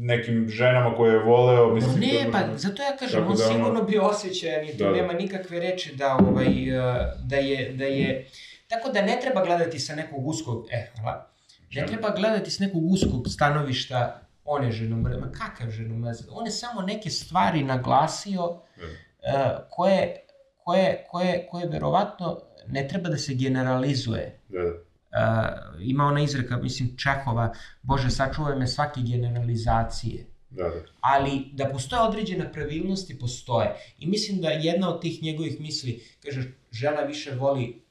[0.00, 2.00] nekim ženama koje je voleo, mislim.
[2.00, 5.12] Ne, to- pa zato ja kažem, on da sigurno bio osjećajan i tu Da, nema
[5.12, 8.26] nikakve reči da, ovaj, eh, da je, da je,
[8.68, 11.30] tako da ne treba gledati sa nekog uskog, e, hvala,
[11.72, 16.52] ne treba gledati s nekog uskog stanovišta on je ženomrzac, ma kakav ženomrzac, on je
[16.52, 18.86] samo neke stvari naglasio Da.
[19.24, 20.16] eh, koje,
[20.56, 24.40] koje, koje, koje verovatno ne treba da se generalizuje.
[24.48, 24.70] Da, da.
[25.08, 27.52] Uh, ima ona izreka, mislim, Čehova,
[27.82, 30.26] Bože, sačuvaj me svake generalizacije.
[30.50, 30.82] Da, da.
[31.00, 33.74] Ali da postoje određene pravilnosti, postoje.
[33.98, 37.82] I mislim da jedna od tih njegovih misli, kaže, žena više voli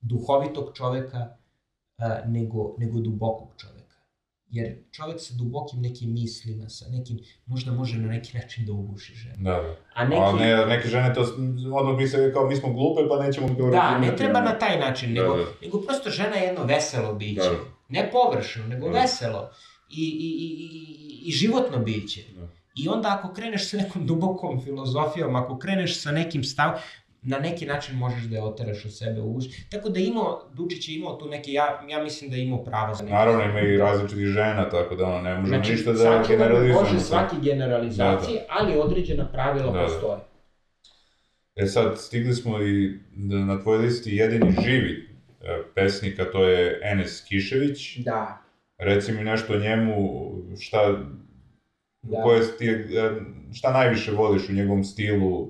[0.00, 1.28] duhovitog čoveka
[1.98, 3.81] uh, nego, nego dubokog čoveka.
[4.52, 9.14] Jer čovek sa dubokim nekim mislima, sa nekim, možda može na neki način da uguši
[9.14, 9.36] ženu.
[9.38, 9.76] Da, da.
[9.94, 10.22] A neki...
[10.22, 11.20] Ali ne, neke žene to
[11.74, 15.14] odmah misle kao mi smo glupe pa nećemo to Da, ne treba na taj način,
[15.14, 15.44] Da, nego, da.
[15.62, 17.40] nego prosto žena je jedno veselo biće.
[17.40, 17.58] Da.
[17.88, 19.00] Ne površno, nego Da.
[19.00, 19.50] veselo.
[19.90, 22.20] I, i, i, i, i životno biće.
[22.36, 22.48] Da.
[22.74, 26.70] I onda ako kreneš sa nekom dubokom filozofijom, ako kreneš sa nekim stav,
[27.22, 29.44] na neki način možeš da je oteraš od sebe u uš.
[29.70, 32.94] Tako da imao, Dučić je imao tu neke, ja, ja mislim da je imao pravo
[32.94, 33.14] za neke.
[33.14, 36.80] Naravno ima i različitih žena, tako da ono, ne možemo Znači, ništa da me generalizujemo.
[36.80, 39.84] Može svaki generalizacije, ali određena pravila Da, da.
[39.84, 40.18] postoje.
[41.56, 45.08] E sad, stigli smo i da na tvojoj listi jedini živi
[45.40, 47.98] e, pesnika, to je Enes Kišević.
[47.98, 48.38] Da.
[48.78, 50.98] Reci mi nešto o njemu, šta,
[52.02, 52.22] Da.
[52.22, 53.10] koje ti, e,
[53.54, 55.48] šta najviše voliš u njegovom stilu,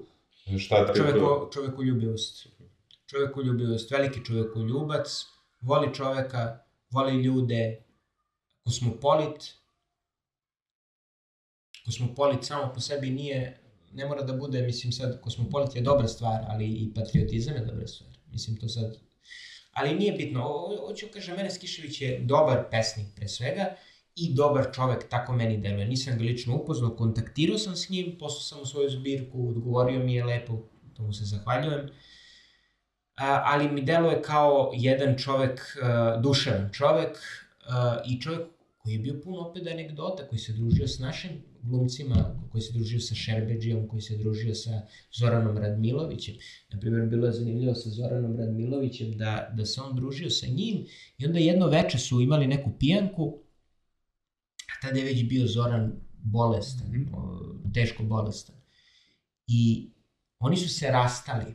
[0.59, 0.95] šta to...
[0.95, 2.47] Čoveko, čovekoljubivost.
[3.07, 5.25] Čovekoljubivost, veliki čovekoljubac,
[5.61, 6.59] voli čoveka,
[6.91, 7.83] voli ljude,
[8.65, 9.55] kosmopolit.
[11.85, 13.61] Kosmopolit samo po sebi nije,
[13.93, 17.87] ne mora da bude, mislim sad, kosmopolit je dobra stvar, ali i patriotizam je dobra
[17.87, 18.11] stvar.
[18.33, 18.97] Mislim to sad,
[19.73, 20.43] ali nije bitno.
[20.87, 23.77] Hoću kažem, Enes Kišević je dobar pesnik pre svega
[24.17, 25.87] i dobar čovek, tako meni deluje.
[25.87, 30.15] Nisam ga lično upoznao, kontaktirao sam s njim, poslao sam mu svoju zbirku, odgovorio mi
[30.15, 30.59] je lepo,
[30.97, 31.89] to mu se zahvaljujem.
[33.17, 37.19] A, ali mi deluje kao jedan čovek, a, duševan čovek
[37.69, 38.47] a, i čovek
[38.83, 41.31] koji je bio puno opet anegdota, koji se družio s našim
[41.63, 44.81] glumcima, koji se družio sa Šerbeđijom, koji se družio sa
[45.13, 46.35] Zoranom Radmilovićem.
[46.73, 50.87] Naprimjer, bilo je zanimljivo sa Zoranom Radmilovićem da, da se on družio sa njim
[51.19, 53.39] i onda jedno veče su imali neku pijanku,
[54.83, 55.93] a tada je već bio Zoran
[56.25, 57.15] bolestan, Mhm.
[57.15, 57.39] o,
[57.75, 58.57] teško bolestan.
[59.47, 59.91] I
[60.39, 61.55] oni su se rastali.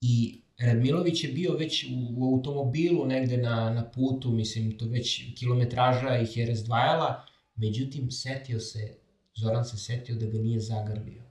[0.00, 5.34] I Radmilović je bio već u, u automobilu negde na, na putu, mislim, to već
[5.38, 8.98] kilometraža ih je razdvajala, međutim, setio se,
[9.36, 11.22] Zoran se setio da ga nije zagrlio.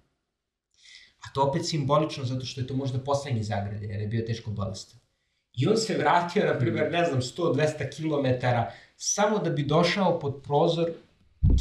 [1.20, 4.52] A to opet simbolično, zato što je to možda poslednji zagrlje, jer je bio teško
[4.52, 5.00] bolestan.
[5.54, 7.58] I on se vratio, na primjer, ne znam, 100-200
[7.90, 8.46] km,
[8.96, 10.90] samo da bi došao pod prozor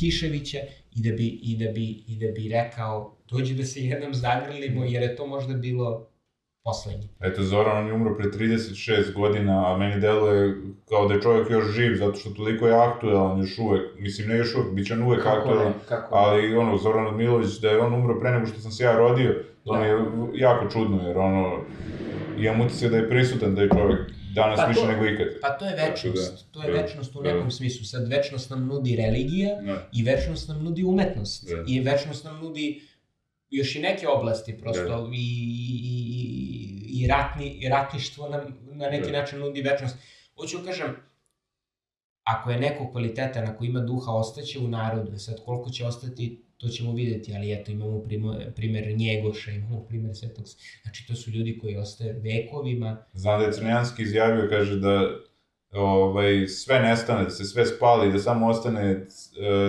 [0.01, 0.59] Kiševića
[0.93, 4.85] i da bi, i da bi, i da bi rekao, dođi da se jednom zagrlimo,
[4.85, 6.07] jer je to možda bilo
[6.65, 7.09] poslednji.
[7.21, 10.55] Eto, Zoran, on je umro pre 36 godina, a meni deluje
[10.89, 13.99] kao da je čovjek još živ, zato što toliko je aktuelan još uvek.
[13.99, 15.67] Mislim, ne još uvek, bit će on uvek Kako aktuelan.
[15.67, 16.15] ne, kako.
[16.15, 19.35] Ali, ono, Zoran Radmilović, da je on umro pre nego što sam se ja rodio,
[19.65, 19.81] to Da.
[19.81, 19.97] mi je
[20.35, 21.59] jako čudno, jer ono,
[22.39, 24.01] imam utisak da je prisutan taj čovjek
[24.35, 25.27] danas Pa više to- nego ikad.
[25.41, 27.33] Pa to je Tako večnost, da, to je da, večnost u da.
[27.33, 27.85] nekom smislu.
[27.85, 29.89] Sad večnost nam nudi religija Da.
[29.93, 31.49] i večnost nam nudi umetnost.
[31.49, 31.65] Da.
[31.69, 32.83] I večnost nam nudi
[33.51, 35.09] još i neke oblasti prosto Da.
[35.13, 39.19] i, i, i, i, ratni, i ratništvo nam na neki Da.
[39.19, 39.97] način nudi večnost.
[40.37, 40.97] Hoću da kažem,
[42.23, 45.19] ako je neko kvalitetan, ako ima duha, ostaće u narodu.
[45.19, 50.17] Sad, koliko će ostati, to ćemo videti, ali eto, imamo primer, primer Njegoša, imamo primer
[50.17, 50.45] Svetog...
[50.83, 52.97] Znači, to su ljudi koji ostaje vekovima.
[53.13, 55.09] Znam da je Crnjanski izjavio, kaže da
[55.73, 59.07] ovaj, sve nestane, da se sve spali, da samo ostane e,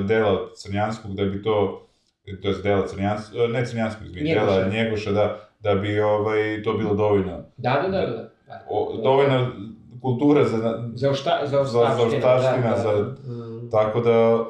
[0.04, 1.88] dela Crnjanskog, da bi to,
[2.41, 4.46] to je dela Crnjanskog, ne Crnjanskog, izvini, Njegoša.
[4.48, 7.44] dela Njegoša, da, da bi ovaj, to bilo dovoljno.
[7.58, 8.30] Da, da, da, da.
[8.48, 8.66] da.
[8.70, 9.52] O, dovoljna
[10.02, 10.58] kultura za,
[10.94, 12.36] Za ošta, za za ostavština.
[12.36, 12.82] ostavština, da, da.
[12.82, 13.70] za- Mm.
[13.72, 14.46] tako da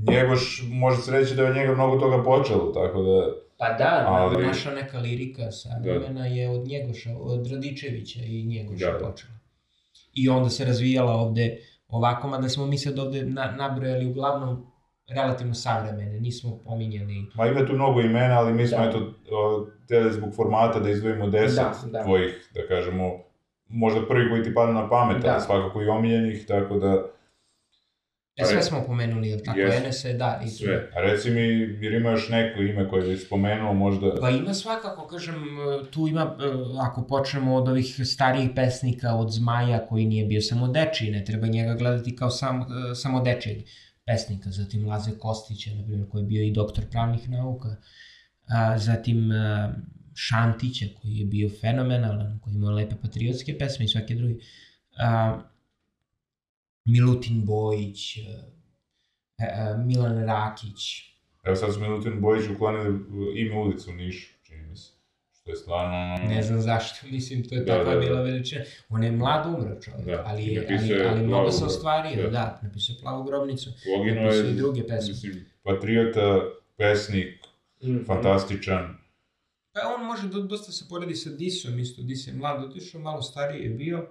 [0.00, 3.26] Njegoš, može se reći da je njega mnogo toga počelo, tako da,
[3.58, 4.46] Pa da, Ali- ali...
[4.46, 8.98] Naša neka lirika savremena je od Njegoša, od Radičevića i Njegoša Da, da.
[9.00, 9.32] počela.
[10.14, 11.56] I onda se razvijala ovde
[11.88, 14.66] ovako, mada smo mi sad ovde na, nabrojali uglavnom
[15.08, 18.84] relativno savremene, nismo pominjali ma ima tu mnogo imena, ali mi smo Da.
[18.84, 18.98] eto,
[19.32, 22.04] o, teli zbog formata da izdvojimo deset Da, da.
[22.04, 23.10] tvojih, da kažemo,
[23.68, 25.30] možda prvi koji ti padne na pamet, Da.
[25.30, 27.06] ali svakako i omiljenih, tako da,
[28.36, 29.58] E, sve smo pomenuli, jel tako?
[29.58, 29.76] Jeste.
[29.76, 30.40] Enese, da.
[30.44, 30.90] I sve.
[30.96, 31.40] A reci mi,
[31.80, 34.14] jer ima još neko ime koje bi spomenuo, možda...
[34.20, 35.34] Pa ima svakako, kažem,
[35.90, 36.44] tu ima, e,
[36.80, 41.46] ako počnemo od ovih starijih pesnika, od Zmaja, koji nije bio samo dečiji, ne treba
[41.46, 43.58] njega gledati kao sam, e, samo dečijeg
[44.06, 47.76] pesnika, zatim Laze Kostića, na primjer, koji je bio i doktor pravnih nauka,
[48.48, 49.74] a, zatim a,
[50.14, 54.34] Šantića, koji je bio fenomenalan, koji ima lepe patriotske pesme i svake druge,
[54.98, 55.40] a,
[56.90, 58.18] Milutin Bojić,
[59.38, 61.10] a, a, Milan Rakić,
[61.44, 62.98] Evo sad su Milutin Bojić uklonili
[63.36, 64.92] ime ulicu u Nišu, čini mi se.
[65.32, 66.16] Što je stvarno...
[66.28, 68.06] Ne znam zašto, mislim, to je Da, takva da, da.
[68.06, 68.64] bila veličina.
[68.88, 72.30] On je mlad umro čovjek, Da, ali, je, ali, ali mnogo se ostvario, da.
[72.30, 73.70] da, napisao je plavu grobnicu.
[73.96, 75.08] Poginuo napisao je, i druge pesme.
[75.08, 76.40] mislim, patriota,
[76.76, 77.40] pesnik,
[77.82, 78.04] Mm.
[78.06, 78.96] fantastičan.
[79.72, 83.22] Pa on može do, dosta se poredi sa Disom, isto, Dis je mlad otišao, malo
[83.22, 84.08] stariji je bio,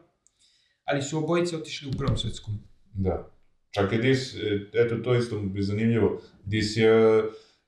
[0.83, 2.68] ali su obojice otišli u prvom svetskom.
[2.93, 3.29] Da.
[3.71, 4.37] Čak je Dis, e,
[4.73, 6.89] eto to isto mi je zanimljivo, Dis je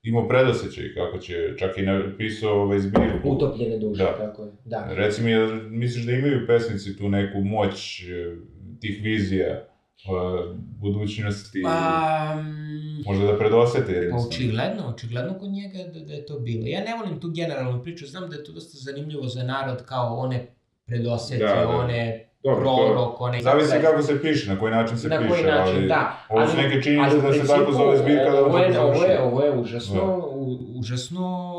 [0.04, 3.30] imao predosećaj kako će, čak i napisao ovaj zbirku.
[3.30, 4.18] Utopljene duše, Da.
[4.18, 4.52] tako je.
[4.66, 4.88] Da.
[4.90, 5.32] Reci mi,
[5.70, 8.36] misliš da imaju pesnici tu neku moć e,
[8.80, 9.66] tih vizija, e,
[10.56, 12.44] budućnosti, Pa,
[13.06, 16.68] možda da predosete pa očigledno, očigledno kod njega da, da je to bilo.
[16.68, 20.16] Ja ne volim tu generalnu priču, znam da je to dosta zanimljivo za narod, kao
[20.16, 20.48] one
[20.86, 21.68] predosete, Da, da.
[21.68, 23.42] one Dobro, prorok, one...
[23.42, 26.26] zavisi kako se piše, na koji način se Na piše, koji način, ali da.
[26.30, 29.44] ovo su neke činjenice da se tako zove zbirka, da ovo je, ovo je, ovo
[29.44, 31.52] je užasno, u- užasno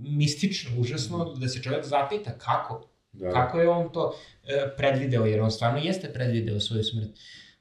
[0.00, 3.30] mistično, užasno da se čovjek zapita kako, Da.
[3.30, 4.14] kako je on to
[4.44, 7.08] e, predvideo, jer on stvarno jeste predvideo svoju smrt.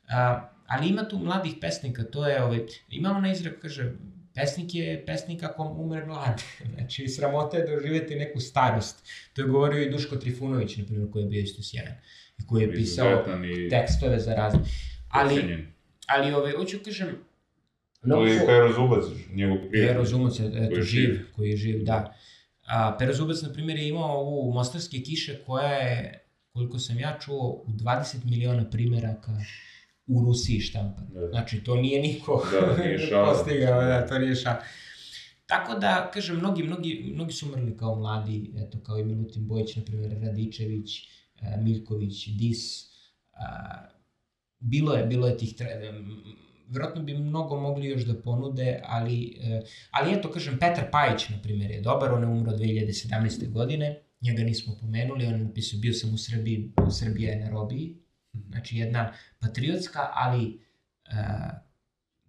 [0.10, 2.60] A, ali ima tu mladih pesnika, to je, ovaj,
[2.90, 3.92] ima ona izrek, kaže,
[4.40, 6.44] pesnik je pesnik ako umre mlad.
[6.76, 9.08] Znači, sramota je doživjeti neku starost.
[9.34, 11.94] To je govorio i Duško Trifunović, na primjer, koji je bio isto sjajan.
[12.40, 13.26] I koji je pisao
[13.56, 14.60] i tekstove za razne.
[15.10, 15.66] Ali,
[16.08, 17.08] ali ovaj, hoću kažem,
[18.02, 19.88] To mnogo je Pero Zubac, njegov prijatelj.
[19.88, 21.20] Pero Zumac je eto, živ.
[21.36, 22.16] koji je živ, da.
[22.68, 27.18] A, Pero Zubac, na primjer, je imao ovu Mostarske kiše koja je, koliko sam ja
[27.22, 29.32] čuo, u 20 miliona primjeraka
[30.10, 31.08] u Rusiji štampan.
[31.10, 31.28] Da.
[31.28, 33.34] Znači, to nije niko Da, nije šala.
[33.34, 34.62] postigao, da, to nije šala.
[35.46, 39.76] Tako da, kažem, mnogi, mnogi, mnogi su umrli kao mladi, eto, kao i Milutin Bojić,
[39.76, 40.98] na primjer, Radičević,
[41.36, 42.90] e, Miljković, Dis.
[44.60, 46.04] Bilo je, bilo je tih, tre-
[46.68, 51.38] vjerojatno bi mnogo mogli još da ponude, ali, e, ali eto, kažem, Petar Pajić, na
[51.38, 53.50] primjer, je dobar, on je umro 2017.
[53.50, 53.90] godine,
[54.22, 57.96] njega nismo pomenuli, on je napisao, bio sam u Srbiji, Srbija je na robiji,
[58.48, 60.62] znači jedna patriotska, ali
[61.06, 61.14] e,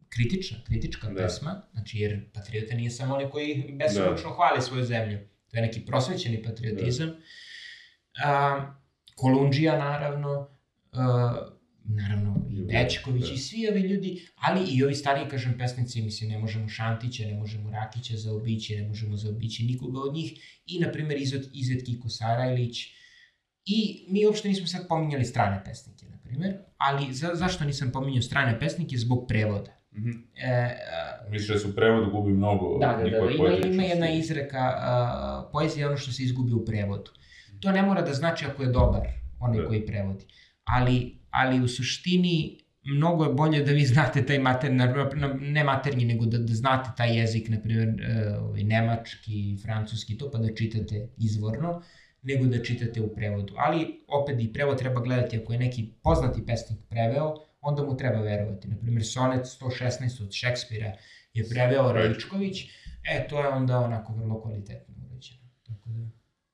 [0.09, 1.23] kritična, kritička Da.
[1.23, 5.19] pesma, znači jer patriota nije samo oni koji besomučno hvali svoju zemlju,
[5.51, 7.11] to je neki prosvećeni patriotizam.
[8.25, 8.75] A,
[9.15, 10.49] Kolundžija, naravno,
[10.93, 11.35] a,
[11.85, 13.33] naravno i Ljubav, Bećković da.
[13.33, 17.35] i svi ovi ljudi, ali i ovi stariji, kažem, pesnici, mislim, ne možemo Šantića, ne
[17.35, 22.09] možemo Rakića zaobići, ne možemo zaobići nikoga od njih, i, na primjer, Izet, Izet Kiko
[22.09, 23.00] Sarajlić,
[23.65, 23.79] i
[24.09, 28.61] mi uopšte nismo sad pominjali strane pesnike, na primjer, ali za, zašto nisam pominjao strane
[28.61, 28.97] pesnike?
[28.97, 29.71] Zbog prevoda.
[29.93, 30.11] Mhm.
[30.37, 30.77] E,
[31.29, 34.59] Misliš da su u prevodu gubi mnogo Da, da, da, njihove ima, ima jedna izreka,
[34.59, 37.11] a, poezija je ono što se izgubi u prevodu.
[37.61, 39.09] To ne mora da znači ako je dobar
[39.41, 39.67] onaj Da.
[39.67, 40.25] koji prevodi.
[40.65, 45.65] Ali, ali u suštini mnogo je bolje da vi znate taj mater, na- na- ne
[45.65, 50.39] maternji, nego da, da znate taj jezik, na primjer, e, ovaj, nemački, francuski, to pa
[50.39, 51.83] da čitate izvorno,
[52.23, 53.55] nego da čitate u prevodu.
[53.57, 58.21] Ali opet i prevod treba gledati ako je neki poznati pesnik preveo, onda mu treba
[58.21, 58.69] verovati.
[58.69, 60.93] Naprimjer, sonet 116 od Šekspira
[61.35, 62.63] je preveo Rajičković,
[63.11, 65.41] e, to je onda onako vrlo kvalitetno urađeno.
[65.67, 66.09] Tako da...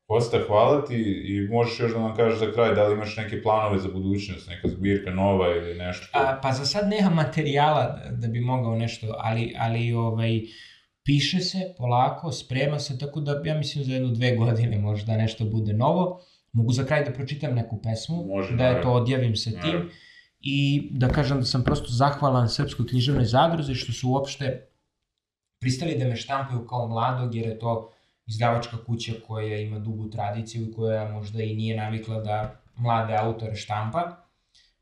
[0.07, 3.43] Kosta, hvala ti i možeš još da nam kažeš za kraj da li imaš neke
[3.43, 6.07] planove za budućnost, neka zbirka nova ili nešto?
[6.13, 10.41] A, pa za sad nema materijala da, da bi mogao nešto, ali, ali ovaj,
[11.07, 15.45] piše se polako, sprema se, tako da ja mislim za jednu dve godine možda nešto
[15.45, 16.21] bude novo.
[16.53, 19.59] Mogu za kraj da pročitam neku pesmu, Može, da je to odjavim sa tim.
[19.61, 19.91] Naravno.
[20.41, 24.69] I da kažem da sam prosto zahvalan Srpskoj književnoj zadruzi što su uopšte
[25.61, 27.93] pristali da me štampaju kao mladog, jer je to
[28.27, 33.57] izdavačka kuća koja ima dugu tradiciju i koja možda i nije navikla da mlade autore
[33.57, 34.17] štampa.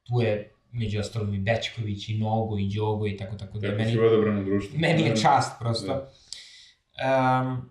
[0.02, 3.78] Tu je među ostalom i Bečković, i Nogo, i Đogo i tako tako da Kako
[3.78, 4.78] meni, odabrano društvo?
[4.78, 5.92] meni je čast prosto.
[5.94, 7.70] Um,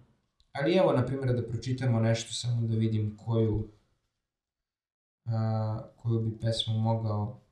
[0.52, 3.70] ali evo, na primjer, da pročitamo nešto, samo da vidim koju,
[5.26, 5.32] uh,
[5.96, 7.44] koju bi pesmu mogao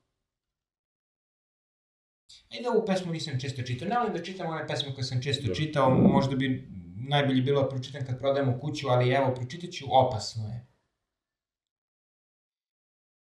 [2.52, 3.88] Ajde, ovu pesmu nisam često čitao.
[3.88, 5.56] Ne volim da čitam one pesme koje sam često Dobro.
[5.56, 6.68] čitao, možda bi
[7.10, 10.68] najbolje bilo da pročitam kad prodajemo kuću, ali evo, pročitat ću Opasno je.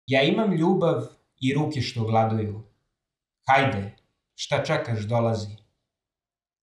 [0.06, 2.62] Ja imam ljubav i ruke što gladuju.
[3.48, 3.96] Hajde,
[4.34, 5.56] šta čekaš, dolazi.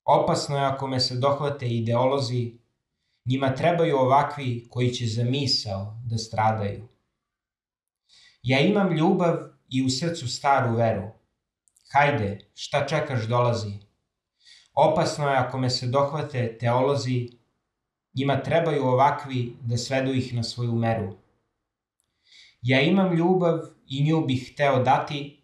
[0.06, 2.58] Opasno je ako me se dohvate ideolozi,
[3.26, 6.88] njima trebaju ovakvi koji će za misao da stradaju.
[8.44, 9.38] Ja imam ljubav
[9.70, 11.08] i u srcu staru veru.
[11.94, 13.74] Hajde, šta čekaš, dolazi.
[14.74, 17.30] Opasno je ako me se dohvate teolozi,
[18.16, 21.16] njima trebaju ovakvi da svedu ih na svoju meru.
[22.62, 25.44] Ja imam ljubav i nju bih hteo dati,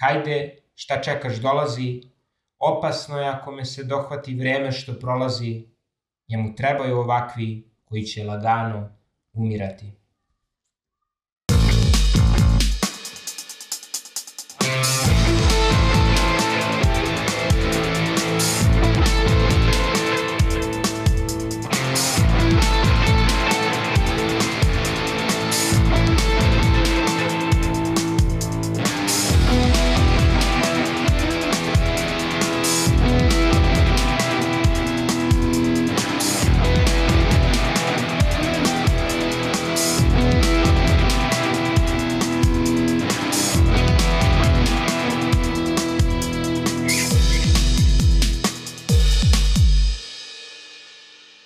[0.00, 2.02] hajde, šta čekaš, dolazi.
[2.58, 5.64] Opasno je ako me se dohvati vreme što prolazi,
[6.28, 8.88] njemu trebaju ovakvi koji će lagano
[9.32, 9.92] umirati.